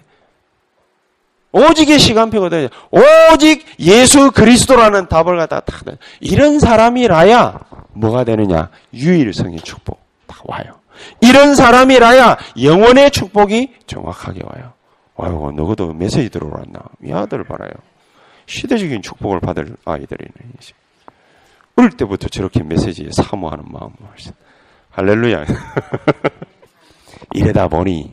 오직의 1.55 1.99
시간표가 1.99 2.49
돼. 2.49 2.69
오직 2.91 3.65
예수 3.79 4.29
그리스도라는 4.31 5.07
답을 5.07 5.37
갖다 5.37 5.61
탁. 5.61 5.85
이런 6.19 6.59
사람이라야 6.59 7.59
뭐가 7.93 8.25
되느냐? 8.25 8.69
유일성의 8.93 9.61
축복 9.61 10.01
딱 10.27 10.37
와요. 10.43 10.81
이런 11.21 11.55
사람이라야 11.55 12.37
영원의 12.61 13.11
축복이 13.11 13.73
정확하게 13.87 14.41
와요. 14.43 14.73
아이고, 15.17 15.51
너도 15.53 15.93
메시지 15.93 16.29
들어왔나? 16.29 16.79
이 17.01 17.13
아들 17.13 17.45
봐라요. 17.45 17.71
시대적인 18.47 19.01
축복을 19.01 19.39
받을 19.39 19.77
아이들이네. 19.85 20.33
어릴 21.77 21.91
때부터 21.91 22.27
저렇게 22.27 22.63
메시지에 22.63 23.09
사모하는 23.13 23.63
마음으로 23.67 23.93
할렐루야. 24.91 25.45
이러다 27.33 27.69
보니 27.69 28.11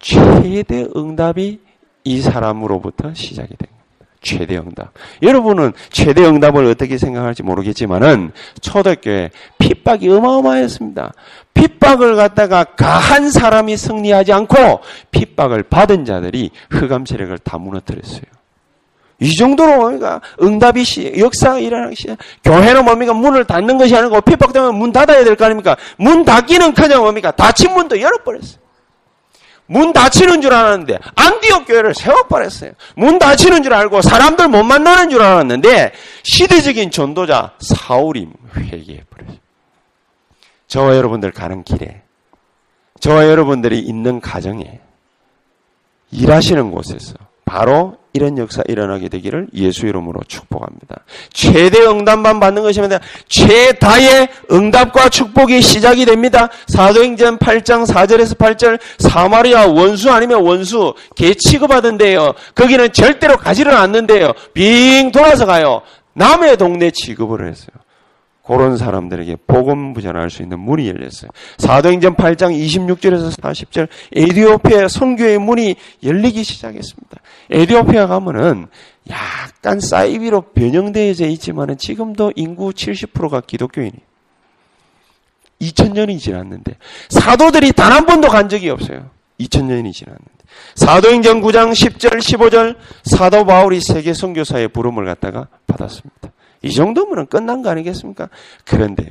최대 0.00 0.86
응답이 0.96 1.60
이 2.04 2.20
사람으로부터 2.20 3.14
시작이 3.14 3.48
된 3.48 3.56
겁니다. 3.58 3.82
최대 4.22 4.56
응답. 4.56 4.92
여러분은 5.22 5.72
최대 5.90 6.24
응답을 6.24 6.64
어떻게 6.66 6.96
생각할지 6.96 7.42
모르겠지만은 7.42 8.30
초대교회 8.60 9.30
핍박이 9.58 10.08
어마어마했습니다. 10.08 11.12
핍박을 11.54 12.14
갖다가 12.16 12.64
가한 12.64 13.30
사람이 13.30 13.76
승리하지 13.76 14.32
않고 14.32 14.80
핍박을 15.10 15.64
받은 15.64 16.04
자들이 16.04 16.50
흑암 16.70 17.04
세력을 17.06 17.36
다 17.38 17.58
무너뜨렸어요. 17.58 18.22
이 19.20 19.36
정도로 19.36 19.76
뭡니까? 19.76 20.20
응답이 20.42 20.82
시, 20.84 21.12
역사가 21.16 21.58
일어나기 21.60 21.94
시작. 21.94 22.18
교회는 22.42 22.84
뭡니까? 22.84 23.12
문을 23.14 23.44
닫는 23.44 23.78
것이 23.78 23.94
아니고 23.96 24.20
핍박되면 24.20 24.74
문 24.76 24.90
닫아야 24.90 25.22
될 25.24 25.36
거 25.36 25.44
아닙니까? 25.44 25.76
문 25.96 26.24
닫기는 26.24 26.74
그냥 26.74 27.02
뭡니까? 27.02 27.30
닫힌 27.30 27.72
문도 27.72 28.00
열어버렸어요. 28.00 28.62
문 29.66 29.92
닫히는 29.92 30.42
줄 30.42 30.52
알았는데 30.52 30.98
안디옥 31.14 31.66
교회를 31.66 31.94
세워버렸어요. 31.94 32.72
문 32.96 33.18
닫히는 33.18 33.62
줄 33.62 33.72
알고 33.72 34.02
사람들 34.02 34.48
못 34.48 34.62
만나는 34.64 35.08
줄 35.08 35.22
알았는데 35.22 35.92
시대적인 36.24 36.90
전도자 36.90 37.52
사울이 37.58 38.28
회개해버렸어요. 38.56 39.38
저와 40.68 40.96
여러분들 40.96 41.32
가는 41.32 41.62
길에 41.64 42.02
저와 43.00 43.26
여러분들이 43.28 43.78
있는 43.80 44.20
가정에 44.20 44.80
일하시는 46.10 46.70
곳에서 46.70 47.14
바로 47.44 47.98
이런 48.14 48.36
역사 48.38 48.62
일어나게 48.68 49.08
되기를 49.08 49.48
예수 49.54 49.86
이름으로 49.86 50.20
축복합니다. 50.26 51.00
최대 51.32 51.80
응답만 51.80 52.40
받는 52.40 52.62
것이 52.62 52.80
아니라 52.80 53.00
최다의 53.28 54.28
응답과 54.50 55.08
축복이 55.08 55.62
시작이 55.62 56.04
됩니다. 56.04 56.48
사도행전 56.68 57.38
8장 57.38 57.86
4절에서 57.86 58.36
8절 58.36 58.78
사마리아 58.98 59.66
원수 59.66 60.10
아니면 60.10 60.42
원수 60.42 60.94
개 61.16 61.32
취급하던데요. 61.34 62.34
거기는 62.54 62.92
절대로 62.92 63.36
가지를 63.36 63.74
않는데요. 63.74 64.32
빙 64.52 65.10
돌아서 65.10 65.46
가요. 65.46 65.82
남의 66.14 66.58
동네 66.58 66.90
취급을 66.90 67.48
했어요. 67.48 67.82
그런 68.44 68.76
사람들에게 68.76 69.36
복음 69.46 69.94
부전할 69.94 70.28
수 70.28 70.42
있는 70.42 70.58
문이 70.58 70.88
열렸어요. 70.88 71.30
사도행전 71.58 72.16
8장 72.16 72.52
26절에서 72.52 73.30
40절 73.40 73.88
에디오피아 74.12 74.88
선교의 74.88 75.38
문이 75.38 75.76
열리기 76.02 76.42
시작했습니다. 76.42 77.18
에디오피아 77.52 78.06
가면은 78.06 78.66
약간 79.10 79.80
사이비로 79.80 80.52
변형되어져 80.52 81.26
있지만은 81.28 81.76
지금도 81.76 82.32
인구 82.36 82.70
70%가 82.70 83.40
기독교인이. 83.40 83.94
2000년이 85.60 86.18
지났는데 86.18 86.76
사도들이 87.08 87.72
단 87.72 87.92
한 87.92 88.06
번도 88.06 88.28
간 88.28 88.48
적이 88.48 88.70
없어요. 88.70 89.10
2000년이 89.40 89.92
지났는데. 89.92 90.32
사도행전 90.74 91.40
9장 91.40 91.72
10절 91.72 92.18
15절 92.18 92.76
사도 93.04 93.44
바울이 93.44 93.80
세계 93.80 94.12
선교사의 94.12 94.68
부름을 94.68 95.04
갖다가 95.04 95.48
받았습니다. 95.66 96.30
이 96.62 96.72
정도면 96.72 97.26
끝난 97.26 97.62
거 97.62 97.70
아니겠습니까? 97.70 98.28
그런데요. 98.64 99.08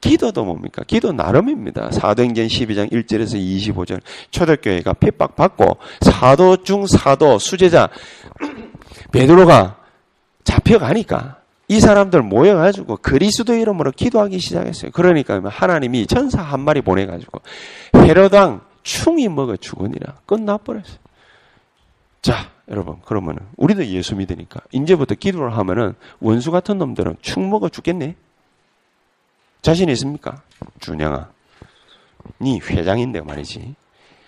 기도도 0.00 0.44
뭡니까? 0.44 0.82
기도 0.86 1.12
나름입니다. 1.12 1.90
사도행전 1.90 2.46
12장 2.46 2.92
1절에서 2.92 3.36
25절 3.36 4.00
초대교회가 4.30 4.94
핍박받고 4.94 5.78
사도 6.00 6.62
중 6.62 6.86
사도 6.86 7.38
수제자 7.38 7.88
베드로가 9.12 9.76
잡혀가니까 10.44 11.38
이 11.68 11.80
사람들 11.80 12.22
모여가지고 12.22 12.98
그리스도 13.02 13.54
이름으로 13.54 13.90
기도하기 13.92 14.38
시작했어요. 14.38 14.90
그러니까 14.92 15.42
하나님이 15.44 16.06
천사 16.06 16.40
한 16.40 16.60
마리 16.60 16.80
보내가지고 16.80 17.40
헤로당 17.94 18.62
충이 18.82 19.28
먹어 19.28 19.56
죽으니라 19.56 20.14
끝나버렸어요. 20.24 20.96
자, 22.22 22.50
여러분, 22.70 22.96
그러면은, 23.04 23.42
우리도 23.56 23.86
예수 23.86 24.16
믿으니까, 24.16 24.60
이제부터 24.72 25.14
기도를 25.14 25.56
하면은, 25.56 25.94
원수 26.20 26.50
같은 26.50 26.78
놈들은 26.78 27.16
축 27.22 27.40
먹어 27.40 27.68
죽겠네? 27.68 28.16
자신 29.62 29.88
있습니까? 29.90 30.42
준영아. 30.80 31.30
니 32.40 32.60
회장인데 32.60 33.20
말이지. 33.20 33.74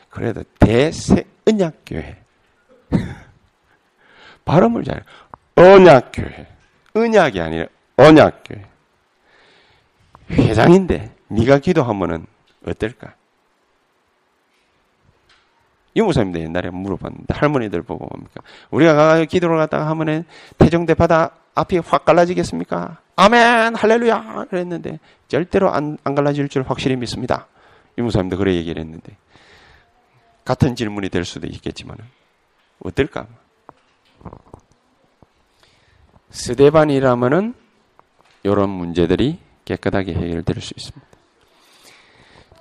그래도 0.09 0.43
대세 0.59 1.25
은약교회. 1.47 2.23
발음을 4.45 4.85
잘해. 4.85 5.03
언약교회. 5.57 6.47
은약이 6.97 7.41
아니라 7.41 7.67
언약교회. 7.97 8.65
회장인데, 10.31 11.15
네가 11.29 11.59
기도하면은 11.59 12.27
어떨까? 12.67 13.15
유무사님도 15.97 16.39
옛날에 16.39 16.71
물어봤는데 16.71 17.35
할머니들 17.35 17.83
보고 17.83 18.07
뭡니까? 18.07 18.43
우리가 18.71 18.95
가서 18.95 19.25
기도를 19.25 19.57
갔다가 19.57 19.89
하면은 19.91 20.25
태종대 20.59 20.95
바다 20.95 21.33
앞이 21.55 21.79
확 21.79 22.05
갈라지겠습니까? 22.05 22.99
아멘 23.21 23.75
할렐루야 23.75 24.47
그랬는데 24.49 24.99
절대로 25.29 25.71
안, 25.71 25.99
안 26.05 26.15
갈라질 26.15 26.49
줄 26.49 26.63
확실히 26.63 26.97
믿습니다. 26.97 27.49
유무사님도 27.99 28.39
그래 28.39 28.55
얘기를 28.55 28.81
했는데 28.81 29.15
같은 30.43 30.75
질문이 30.75 31.11
될 31.11 31.27
수도 31.27 31.47
있겠지만 31.47 31.99
어떨까? 32.83 33.27
스데반이라면은 36.31 37.53
이런 38.43 38.71
문제들이 38.71 39.39
깨끗하게 39.67 40.15
해결될 40.15 40.63
수 40.63 40.73
있습니다. 40.75 41.07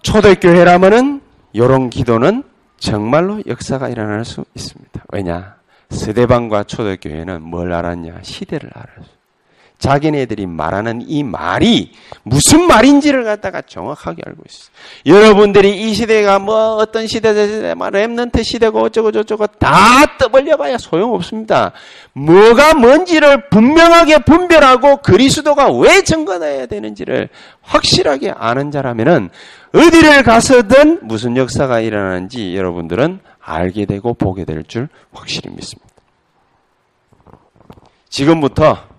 초대교회라면은 0.01 1.22
이런 1.53 1.89
기도는 1.89 2.43
정말로 2.78 3.41
역사가 3.47 3.88
일어날 3.88 4.26
수 4.26 4.43
있습니다. 4.55 5.05
왜냐? 5.14 5.55
스데반과 5.89 6.66
초대교회는 6.66 7.43
뭘 7.43 7.72
알았냐? 7.72 8.24
시대를 8.24 8.70
알았어. 8.74 9.18
자기네들이 9.80 10.46
말하는 10.46 11.02
이 11.08 11.24
말이 11.24 11.94
무슨 12.24 12.68
말인지를 12.68 13.24
갖다가 13.24 13.62
정확하게 13.62 14.24
알고 14.26 14.44
있어. 14.48 14.70
여러분들이 15.06 15.90
이 15.90 15.94
시대가 15.94 16.38
뭐 16.38 16.76
어떤 16.76 17.08
시대다, 17.08 17.76
뭐 17.76 17.88
remnant 17.88 18.43
시대고 18.44 18.82
어쩌고 18.82 19.14
저쩌고 19.14 19.48
다 19.48 20.18
떠벌려봐야 20.18 20.78
소용없습니다. 20.78 21.72
뭐가 22.12 22.74
뭔지를 22.74 23.50
분명하게 23.50 24.20
분별하고 24.20 24.98
그리스도가 24.98 25.72
왜 25.72 26.02
증거해야 26.04 26.66
되는지를 26.66 27.30
확실하게 27.62 28.34
아는 28.38 28.72
자라면은 28.72 29.30
어디를 29.74 30.24
가서든 30.24 31.08
무슨 31.08 31.38
역사가 31.38 31.80
일어나는지 31.80 32.56
여러분들은 32.56 33.22
알게 33.40 33.86
되고 33.86 34.14
보게 34.14 34.44
될 34.44 34.64
줄 34.68 34.90
확실히 35.14 35.52
믿습니다. 35.56 35.90
지금부터 38.10 38.90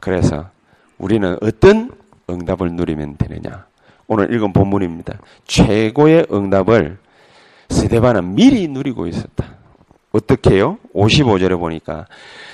그래서 0.00 0.48
우리는 0.98 1.36
어떤 1.42 1.90
응답을 2.28 2.72
누리면 2.72 3.16
되느냐? 3.16 3.66
오늘 4.06 4.32
읽은 4.34 4.52
본문입니다. 4.52 5.18
최고의 5.46 6.26
응답을 6.32 6.98
스데반은 7.68 8.34
미리 8.34 8.66
누리고 8.66 9.06
있었다. 9.06 9.54
어떻게요? 10.12 10.78
55절에 10.94 11.58
보니까 11.58 12.06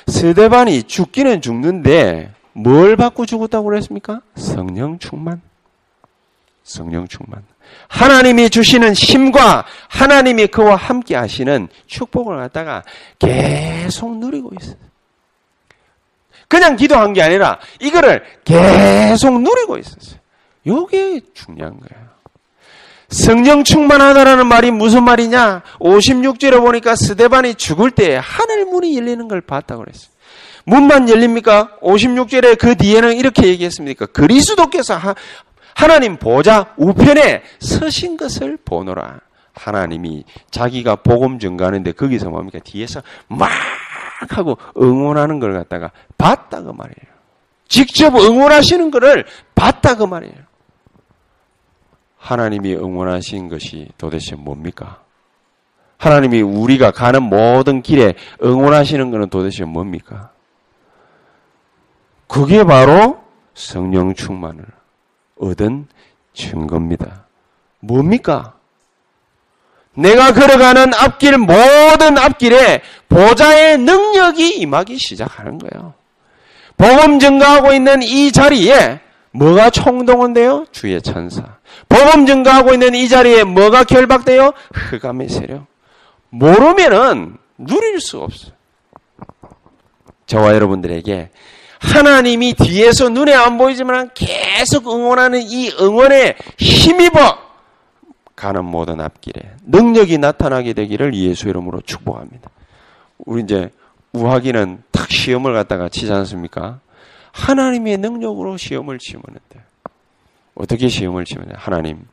스데반이 0.06 0.82
죽기는 0.82 1.40
죽는데 1.40 2.32
뭘 2.52 2.96
받고 2.96 3.26
죽었다고 3.26 3.64
그랬습니까? 3.64 4.20
성령 4.34 4.98
충만. 4.98 5.40
성령 6.62 7.06
충만. 7.08 7.42
하나님이 7.88 8.50
주시는 8.50 8.92
힘과 8.92 9.64
하나님이 9.88 10.48
그와 10.48 10.76
함께 10.76 11.16
하시는 11.16 11.68
축복을 11.86 12.36
갖다가 12.36 12.82
계속 13.18 14.18
누리고 14.18 14.52
있어요. 14.60 14.85
그냥 16.48 16.76
기도한 16.76 17.12
게 17.12 17.22
아니라 17.22 17.58
이거를 17.80 18.22
계속 18.44 19.40
누리고 19.40 19.78
있었어요. 19.78 20.20
이게 20.64 21.20
중요한 21.34 21.78
거예요. 21.78 22.06
성령 23.08 23.62
충만하다라는 23.62 24.46
말이 24.46 24.70
무슨 24.70 25.04
말이냐? 25.04 25.62
56절에 25.78 26.60
보니까 26.60 26.96
스데반이 26.96 27.54
죽을 27.54 27.90
때 27.90 28.20
하늘 28.20 28.64
문이 28.66 28.96
열리는 28.96 29.28
걸 29.28 29.40
봤다고 29.40 29.84
그랬어요. 29.84 30.10
문만 30.64 31.08
열립니까? 31.08 31.78
56절에 31.80 32.58
그 32.58 32.76
뒤에는 32.76 33.16
이렇게 33.16 33.46
얘기했습니까? 33.46 34.06
그리스도께서 34.06 34.96
하, 34.96 35.14
하나님 35.74 36.16
보좌 36.16 36.74
우편에 36.76 37.42
서신 37.60 38.16
것을 38.16 38.58
보노라. 38.64 39.20
하나님이 39.54 40.24
자기가 40.50 40.96
복음 40.96 41.38
증가하는데 41.38 41.92
거기서 41.92 42.28
뭡니까? 42.30 42.58
뒤에서 42.62 43.02
막 43.28 43.48
하고 44.30 44.58
응원하는 44.76 45.40
걸 45.40 45.52
갖다가 45.52 45.90
봤다 46.16 46.62
그 46.62 46.70
말이에요. 46.70 47.16
직접 47.68 48.14
응원하시는 48.14 48.90
것을 48.90 49.26
봤다 49.54 49.96
그 49.96 50.04
말이에요. 50.04 50.34
하나님이 52.16 52.74
응원하신 52.74 53.48
것이 53.48 53.88
도대체 53.98 54.34
뭡니까? 54.34 55.02
하나님이 55.98 56.42
우리가 56.42 56.90
가는 56.90 57.22
모든 57.22 57.82
길에 57.82 58.14
응원하시는 58.42 59.10
것은 59.10 59.30
도대체 59.30 59.64
뭡니까? 59.64 60.30
그게 62.26 62.64
바로 62.64 63.22
성령 63.54 64.14
충만을 64.14 64.64
얻은 65.38 65.86
증거입니다. 66.34 67.26
뭡니까? 67.80 68.56
내가 69.96 70.32
걸어가는 70.32 70.94
앞길 70.94 71.38
모든 71.38 72.18
앞길에 72.18 72.82
보좌의 73.08 73.78
능력이 73.78 74.56
임하기 74.56 74.98
시작하는 74.98 75.58
거예요. 75.58 75.94
복음 76.76 77.18
증가하고 77.18 77.72
있는 77.72 78.02
이 78.02 78.30
자리에 78.30 79.00
뭐가 79.30 79.70
총동원돼요? 79.70 80.66
주의 80.72 81.00
천사. 81.00 81.42
복음 81.88 82.26
증가하고 82.26 82.72
있는 82.72 82.94
이 82.94 83.08
자리에 83.08 83.44
뭐가 83.44 83.84
결박돼요? 83.84 84.52
흑암의 84.72 85.28
세력. 85.28 85.66
모르면은 86.30 87.36
누릴 87.58 88.00
수 88.00 88.20
없어요. 88.20 88.52
저와 90.26 90.54
여러분들에게 90.54 91.30
하나님이 91.78 92.54
뒤에서 92.54 93.08
눈에 93.08 93.32
안 93.32 93.58
보이지만 93.58 94.10
계속 94.14 94.88
응원하는 94.92 95.42
이 95.42 95.70
응원에 95.80 96.36
힘입어 96.58 97.45
가는 98.36 98.64
모든 98.64 99.00
앞길에 99.00 99.56
능력이 99.64 100.18
나타나게 100.18 100.74
되기를 100.74 101.14
예수 101.14 101.48
이름으로 101.48 101.80
축복합니다. 101.80 102.50
우리 103.18 103.42
이제 103.42 103.70
우하기는 104.12 104.82
탁 104.92 105.10
시험을 105.10 105.54
갖다가 105.54 105.88
치지 105.88 106.12
않습니까? 106.12 106.80
하나님의 107.32 107.96
능력으로 107.98 108.56
시험을 108.56 108.98
치면 108.98 109.22
돼. 109.48 109.60
어떻게 110.54 110.88
시험을 110.88 111.24
치면 111.24 111.48
돼? 111.48 111.54
하나님 111.56 112.06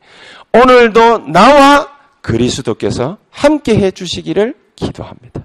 오늘도 0.52 1.30
나와 1.30 1.88
그리스도께서 2.20 3.18
함께 3.30 3.76
해 3.76 3.90
주시기를 3.90 4.54
기도합니다. 4.76 5.44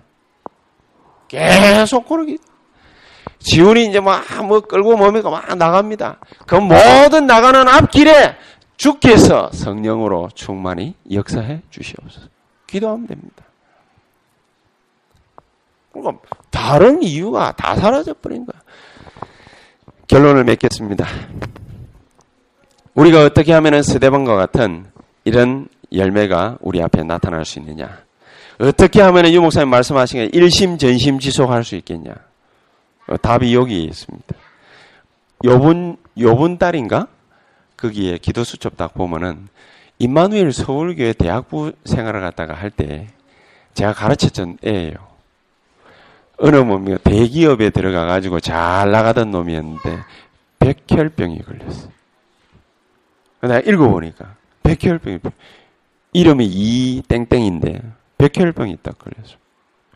계속 1.28 2.08
그러기. 2.08 2.38
지훈이 3.40 3.86
이제 3.86 4.00
막, 4.00 4.24
뭐 4.46 4.60
끌고 4.60 4.98
몸이가 4.98 5.30
막 5.30 5.56
나갑니다. 5.56 6.20
그 6.46 6.56
모든 6.56 7.26
나가는 7.26 7.68
앞길에 7.68 8.36
주께서 8.80 9.52
성령으로 9.52 10.30
충만히 10.34 10.96
역사해 11.12 11.62
주시옵소서. 11.70 12.30
기도하면 12.66 13.08
됩니다. 13.08 13.44
그러니까 15.92 16.24
다른 16.50 17.04
이유가 17.04 17.52
다 17.52 17.76
사라져버린 17.76 18.46
거야. 18.46 18.62
결론을 20.08 20.46
맺겠습니다. 20.46 21.06
우리가 22.94 23.26
어떻게 23.26 23.52
하면 23.52 23.84
스데반과 23.84 24.38
같은 24.38 24.86
이런 25.26 25.68
열매가 25.92 26.60
우리 26.62 26.82
앞에 26.82 27.04
나타날 27.04 27.44
수 27.44 27.60
있느냐? 27.60 28.04
어떻게 28.60 29.02
하면 29.02 29.28
유 29.34 29.42
목사님 29.42 29.68
말씀하신 29.68 30.20
게 30.20 30.30
일심 30.32 30.78
전심 30.78 31.20
지속할 31.20 31.66
수 31.66 31.76
있겠냐? 31.76 32.16
어, 33.08 33.18
답이 33.18 33.54
여기 33.54 33.84
있습니다. 33.84 34.36
요번 35.44 35.98
요번 36.18 36.58
달인가 36.58 37.08
거기에 37.80 38.18
기도 38.18 38.44
수첩 38.44 38.78
딱 38.78 38.94
보면은 38.94 39.48
임마누엘 40.00 40.52
서울교회 40.54 41.14
대학부 41.14 41.72
생활을 41.86 42.22
갖다가 42.22 42.54
할 42.54 42.72
때 42.72 43.08
제가 43.74 43.94
가르쳤던 43.94 44.58
애예요. 44.66 44.96
어느 46.38 46.56
놈이 46.56 46.98
대기업에 47.04 47.70
들어가 47.70 48.06
가지고 48.06 48.40
잘 48.40 48.92
나가던 48.92 49.32
놈이었는데 49.32 50.00
백혈병이 50.60 51.40
걸렸어. 51.44 51.90
내가 53.42 53.60
읽어보니까 53.60 54.36
백혈병이 54.64 55.20
이름이 56.14 56.46
이 56.46 57.02
땡땡인데 57.08 57.82
백혈병이 58.18 58.78
딱 58.82 58.98
걸렸어. 59.00 59.38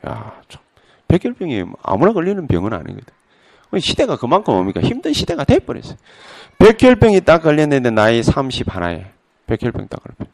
야, 0.07 0.41
참. 0.47 0.61
백혈병이 1.07 1.63
아무나 1.81 2.13
걸리는 2.13 2.47
병은 2.47 2.73
아니거든. 2.73 3.13
시대가 3.79 4.15
그만큼 4.17 4.53
뭡니까? 4.53 4.81
힘든 4.81 5.13
시대가 5.13 5.43
돼버렸어요. 5.43 5.97
백혈병이 6.59 7.21
딱 7.21 7.41
걸렸는데 7.41 7.89
나이 7.89 8.23
30 8.23 8.73
하나에 8.73 9.05
백혈병 9.47 9.87
딱 9.87 10.01
걸려. 10.03 10.29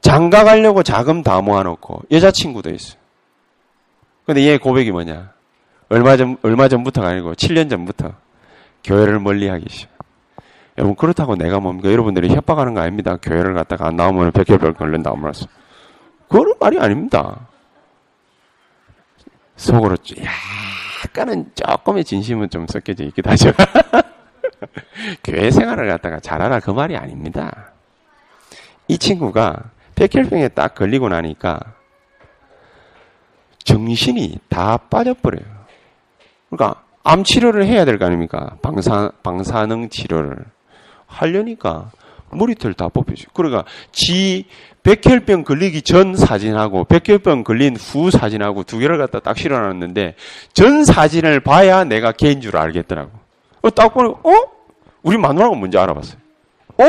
장가 0.00 0.44
가려고 0.44 0.82
자금 0.82 1.22
다 1.22 1.40
모아놓고 1.40 2.02
여자친구도 2.10 2.70
있어. 2.70 2.96
근데 4.24 4.42
얘 4.42 4.58
고백이 4.58 4.90
뭐냐? 4.90 5.32
얼마 5.88 6.16
전, 6.16 6.36
얼마 6.42 6.68
전부터가 6.68 7.08
아니고 7.08 7.32
7년 7.34 7.70
전부터 7.70 8.12
교회를 8.84 9.18
멀리 9.20 9.48
하기 9.48 9.64
시작. 9.68 9.90
여러분, 10.76 10.94
그렇다고 10.94 11.34
내가 11.34 11.58
뭡니까? 11.58 11.90
여러분들이 11.90 12.28
협박하는 12.28 12.74
거 12.74 12.80
아닙니다. 12.80 13.16
교회를 13.20 13.54
갔다가 13.54 13.88
안 13.88 13.96
나오면 13.96 14.30
백혈병 14.32 14.74
걸린다. 14.74 15.10
아무랬어. 15.10 15.46
그런 16.28 16.54
말이 16.60 16.78
아닙니다. 16.78 17.48
속으로 19.56 19.96
약간은 21.04 21.50
조금의 21.54 22.04
진심은 22.04 22.48
좀 22.50 22.66
섞여져 22.68 23.04
있기도 23.04 23.30
하죠. 23.30 23.50
교회 25.24 25.50
생활을 25.50 25.88
갖다가 25.88 26.20
잘하라 26.20 26.60
그 26.60 26.70
말이 26.70 26.96
아닙니다. 26.96 27.72
이 28.88 28.98
친구가 28.98 29.70
백혈병에 29.94 30.48
딱 30.48 30.74
걸리고 30.74 31.08
나니까 31.08 31.58
정신이 33.64 34.38
다 34.48 34.76
빠져버려요. 34.76 35.44
그러니까 36.50 36.82
암 37.04 37.24
치료를 37.24 37.66
해야 37.66 37.84
될 37.84 37.98
거 37.98 38.06
아닙니까? 38.06 38.56
방사 38.62 39.10
방사능 39.22 39.88
치료를 39.88 40.36
하려니까 41.06 41.90
머리털 42.30 42.74
다 42.74 42.88
뽑히죠. 42.88 43.30
그러니까 43.32 43.64
지 43.92 44.44
백혈병 44.82 45.44
걸리기 45.44 45.82
전 45.82 46.14
사진하고 46.16 46.84
백혈병 46.84 47.44
걸린 47.44 47.76
후 47.76 48.10
사진하고 48.10 48.62
두 48.64 48.78
개를 48.78 48.98
갖다 48.98 49.20
딱 49.20 49.36
실어놨는데 49.36 50.14
전 50.52 50.84
사진을 50.84 51.40
봐야 51.40 51.84
내가 51.84 52.12
개인 52.12 52.40
줄 52.40 52.56
알겠더라고. 52.56 53.10
어, 53.62 53.70
딱 53.70 53.92
보니 53.92 54.08
어? 54.08 54.32
우리 55.02 55.16
마누라가 55.16 55.54
뭔지 55.54 55.78
알아봤어요. 55.78 56.18
어? 56.78 56.84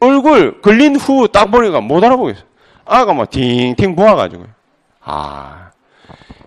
얼굴 0.00 0.60
걸린 0.62 0.96
후 0.96 1.28
딱 1.28 1.50
보니까 1.50 1.80
못 1.80 2.02
알아보겠어. 2.02 2.42
아가 2.86 3.12
막 3.12 3.30
팅팅 3.30 3.94
부어가지고. 3.94 4.44
아. 5.02 5.70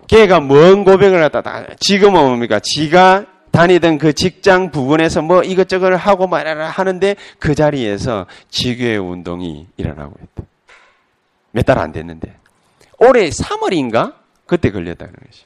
걔가 0.06 0.40
뭔 0.40 0.84
고백을 0.84 1.28
갖다 1.30 1.64
지금은 1.80 2.20
뭡니까? 2.20 2.58
지가 2.60 3.24
다니던 3.50 3.98
그 3.98 4.12
직장 4.12 4.70
부근에서 4.70 5.22
뭐 5.22 5.42
이것저것 5.42 5.94
하고 5.94 6.26
말하라 6.26 6.68
하는데 6.68 7.14
그 7.38 7.54
자리에서 7.54 8.26
지교의 8.50 8.98
운동이 8.98 9.68
일어나고 9.76 10.12
있다. 10.22 10.48
몇 11.52 11.64
달 11.64 11.78
안 11.78 11.92
됐는데. 11.92 12.36
올해 12.98 13.28
3월인가? 13.30 14.14
그때 14.46 14.70
걸렸다는 14.72 15.14
것이. 15.14 15.44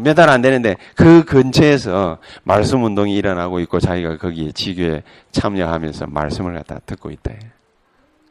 몇 0.00 0.14
달 0.14 0.28
안 0.30 0.42
되는데 0.42 0.76
그 0.94 1.24
근처에서 1.24 2.18
말씀 2.44 2.84
운동이 2.84 3.14
일어나고 3.16 3.60
있고 3.60 3.80
자기가 3.80 4.16
거기에 4.18 4.52
지교에 4.52 5.02
참여하면서 5.32 6.06
말씀을 6.08 6.54
갖다 6.54 6.78
듣고 6.86 7.10
있다. 7.10 7.32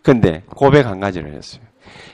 근데 0.04 0.44
고백 0.48 0.86
한 0.86 1.00
가지를 1.00 1.34
했어요. 1.34 1.64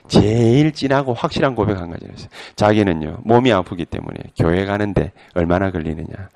제일 0.08 0.72
진하고 0.72 1.14
확실한 1.14 1.56
고백 1.56 1.78
한 1.78 1.90
가지를 1.92 2.14
했어요. 2.14 2.30
자기는요, 2.56 3.20
몸이 3.24 3.52
아프기 3.52 3.86
때문에 3.86 4.18
교회 4.38 4.66
가는데 4.66 5.12
얼마나 5.36 5.72
걸리느냐. 5.72 6.30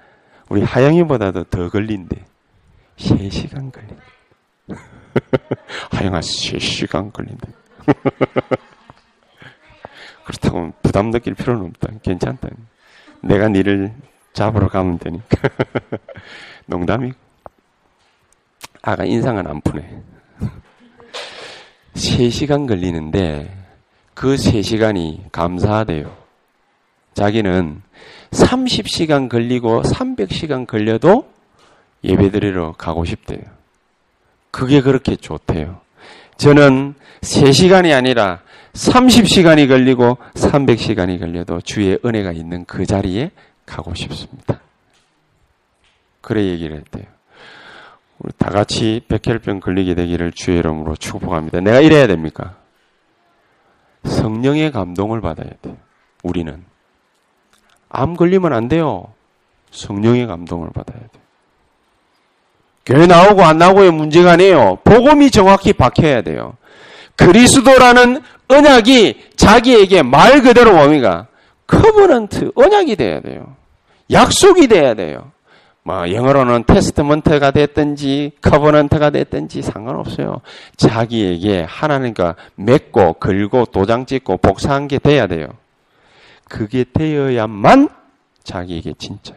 우리 0.49 0.61
하영이보다도 0.63 1.45
더 1.45 1.69
걸린대. 1.69 2.23
3시간 2.97 3.71
걸린대. 3.71 3.95
하영아, 5.91 6.19
3시간 6.19 7.11
걸린대. 7.13 7.47
그렇다고 10.25 10.73
부담 10.81 11.11
느낄 11.11 11.33
필요는 11.35 11.65
없다. 11.67 11.89
괜찮다. 12.01 12.49
내가 13.25 13.49
니를 13.49 13.91
잡으러 14.33 14.67
가면 14.69 14.99
되니까. 14.99 15.49
농담이고. 16.67 17.15
아가 18.83 19.03
인상은 19.03 19.47
안 19.47 19.61
푸네. 19.61 20.03
3시간 21.95 22.67
걸리는데 22.67 23.51
그 24.13 24.35
3시간이 24.35 25.31
감사하대요. 25.31 26.15
자기는 27.15 27.81
30시간 28.31 29.27
걸리고 29.27 29.81
300시간 29.81 30.67
걸려도 30.67 31.31
예배 32.03 32.29
드리러 32.29 32.73
가고 32.73 33.05
싶대요. 33.05 33.41
그게 34.51 34.81
그렇게 34.81 35.15
좋대요. 35.15 35.81
저는 36.37 36.93
3시간이 37.21 37.95
아니라 37.95 38.41
30시간이 38.75 39.67
걸리고 39.67 40.17
300시간이 40.33 41.19
걸려도 41.19 41.61
주의 41.61 41.97
은혜가 42.03 42.33
있는 42.33 42.65
그 42.65 42.85
자리에 42.85 43.31
가고 43.65 43.95
싶습니다. 43.95 44.59
그래 46.21 46.43
얘기를 46.43 46.77
했대요. 46.77 47.05
우리 48.19 48.31
다 48.37 48.49
같이 48.49 49.01
백혈병 49.07 49.59
걸리게 49.59 49.95
되기를 49.95 50.31
주의 50.33 50.59
이름으로 50.59 50.95
축복합니다. 50.95 51.61
내가 51.61 51.79
이래야 51.79 52.07
됩니까? 52.07 52.55
성령의 54.03 54.71
감동을 54.71 55.21
받아야 55.21 55.49
돼요. 55.61 55.77
우리는. 56.23 56.63
암 57.89 58.15
걸리면 58.15 58.53
안 58.53 58.67
돼요. 58.67 59.13
성령의 59.71 60.27
감동을 60.27 60.69
받아야 60.73 60.99
돼요. 60.99 61.23
교회 62.85 63.07
나오고 63.07 63.41
안 63.43 63.57
나오고의 63.57 63.91
문제가 63.91 64.33
아니에요. 64.33 64.79
복음이 64.83 65.31
정확히 65.31 65.73
박혀야 65.73 66.21
돼요. 66.21 66.55
그리스도라는 67.15 68.21
언약이 68.47 69.31
자기에게 69.35 70.03
말 70.03 70.41
그대로 70.41 70.73
뭡니까? 70.73 71.27
covenant, 71.67 72.51
언약이 72.55 72.95
돼야 72.95 73.21
돼요. 73.21 73.55
약속이 74.11 74.67
돼야 74.67 74.93
돼요. 74.93 75.31
뭐 75.83 76.11
영어로는 76.11 76.63
testament가 76.65 77.51
됐든지 77.51 78.31
covenant가 78.41 79.11
됐든지 79.11 79.61
상관없어요. 79.61 80.41
자기에게 80.77 81.61
하나님과 81.61 82.35
맺고 82.55 83.13
걸고 83.13 83.65
도장 83.65 84.07
찍고 84.07 84.37
복사한 84.37 84.87
게 84.87 84.97
돼야 84.97 85.27
돼요. 85.27 85.47
그게 86.49 86.85
되어야만 86.91 87.89
자기에게 88.43 88.93
진짜. 88.97 89.35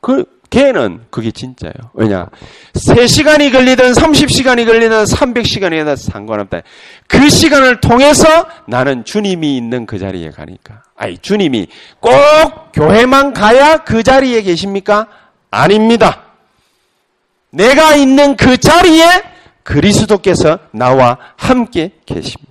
그, 0.00 0.24
걔는 0.50 1.04
그게 1.10 1.30
진짜예요. 1.30 1.90
왜냐? 1.92 2.26
3시간이 2.74 3.52
걸리든 3.52 3.92
30시간이 3.92 4.66
걸리든 4.66 5.04
300시간이든 5.04 5.96
상관없다. 5.96 6.62
그 7.06 7.28
시간을 7.28 7.80
통해서 7.80 8.46
나는 8.66 9.04
주님이 9.04 9.56
있는 9.56 9.84
그 9.84 9.98
자리에 9.98 10.30
가니까. 10.30 10.82
아니, 10.96 11.18
주님이 11.18 11.66
꼭 12.00 12.10
교회만 12.72 13.34
가야 13.34 13.78
그 13.78 14.02
자리에 14.02 14.42
계십니까? 14.42 15.06
아닙니다. 15.50 16.22
내가 17.50 17.94
있는 17.94 18.36
그 18.36 18.56
자리에 18.56 19.04
그리스도께서 19.62 20.58
나와 20.70 21.18
함께 21.36 21.92
계십니다. 22.06 22.48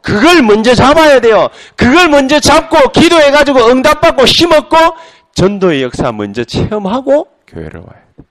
그걸 0.00 0.42
먼저 0.42 0.74
잡아야 0.74 1.20
돼요. 1.20 1.48
그걸 1.76 2.08
먼저 2.08 2.40
잡고 2.40 2.92
기도해가지고 2.92 3.68
응답받고 3.68 4.24
힘없고 4.24 4.76
전도의 5.34 5.82
역사 5.82 6.12
먼저 6.12 6.44
체험하고 6.44 7.28
교회를 7.46 7.80
와야 7.80 8.00
돼. 8.16 8.24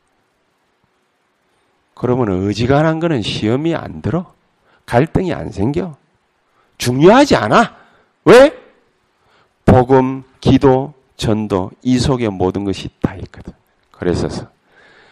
그러면 1.94 2.48
어지간한 2.48 3.00
거는 3.00 3.22
시험이 3.22 3.76
안 3.76 4.02
들어. 4.02 4.34
갈등이 4.86 5.34
안 5.34 5.52
생겨. 5.52 5.98
중요하지 6.78 7.36
않아. 7.36 7.76
왜? 8.26 8.58
복음, 9.66 10.24
기도, 10.40 10.94
전도 11.18 11.72
이 11.84 12.00
속에 12.00 12.30
모든 12.30 12.64
것이 12.64 12.90
다 13.02 13.16
있거든. 13.16 13.54
그래서 13.92 14.28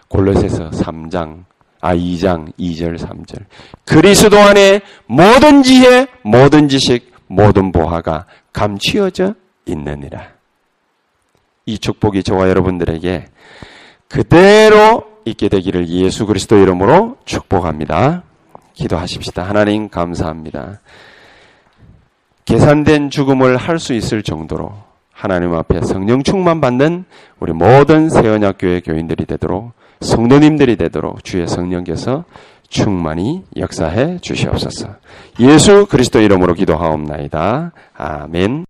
골로새서 0.08 0.70
3장 0.70 1.44
아 1.82 1.94
2장 1.94 2.52
2절 2.58 2.98
3절 2.98 3.46
그리스도 3.86 4.40
안에 4.40 4.82
모든 5.06 5.62
지혜, 5.62 6.08
모든 6.24 6.70
지식, 6.70 7.14
모든 7.28 7.72
보화가 7.72 8.26
감추어져 8.54 9.36
있느니라. 9.66 10.37
이 11.68 11.78
축복이 11.78 12.24
저와 12.24 12.50
여러분들에게 12.50 13.26
그대로 14.08 15.04
있게 15.26 15.50
되기를 15.50 15.88
예수 15.90 16.26
그리스도 16.26 16.58
이름으로 16.58 17.18
축복합니다. 17.26 18.24
기도하십시다. 18.74 19.44
하나님 19.44 19.90
감사합니다. 19.90 20.80
계산된 22.46 23.10
죽음을 23.10 23.58
할 23.58 23.78
수 23.80 23.94
있을 23.94 24.24
정도로 24.24 24.72
하나님 25.12 25.54
앞에 25.54 25.82
성령 25.82 26.24
충만 26.24 26.62
받는 26.62 27.04
우리 27.40 27.52
모든 27.52 28.10
세언약교회 28.10 28.82
교인들이 28.82 29.26
되도록 29.26 29.74
성도님들이 30.00 30.78
되도록 30.78 31.24
주의 31.24 31.48
성령께서 31.48 32.24
충만히 32.70 33.44
역사해 33.56 34.20
주시옵소서. 34.20 34.96
예수 35.40 35.86
그리스도 35.88 36.22
이름으로 36.22 36.54
기도하옵나이다. 36.54 37.72
아멘. 37.96 38.66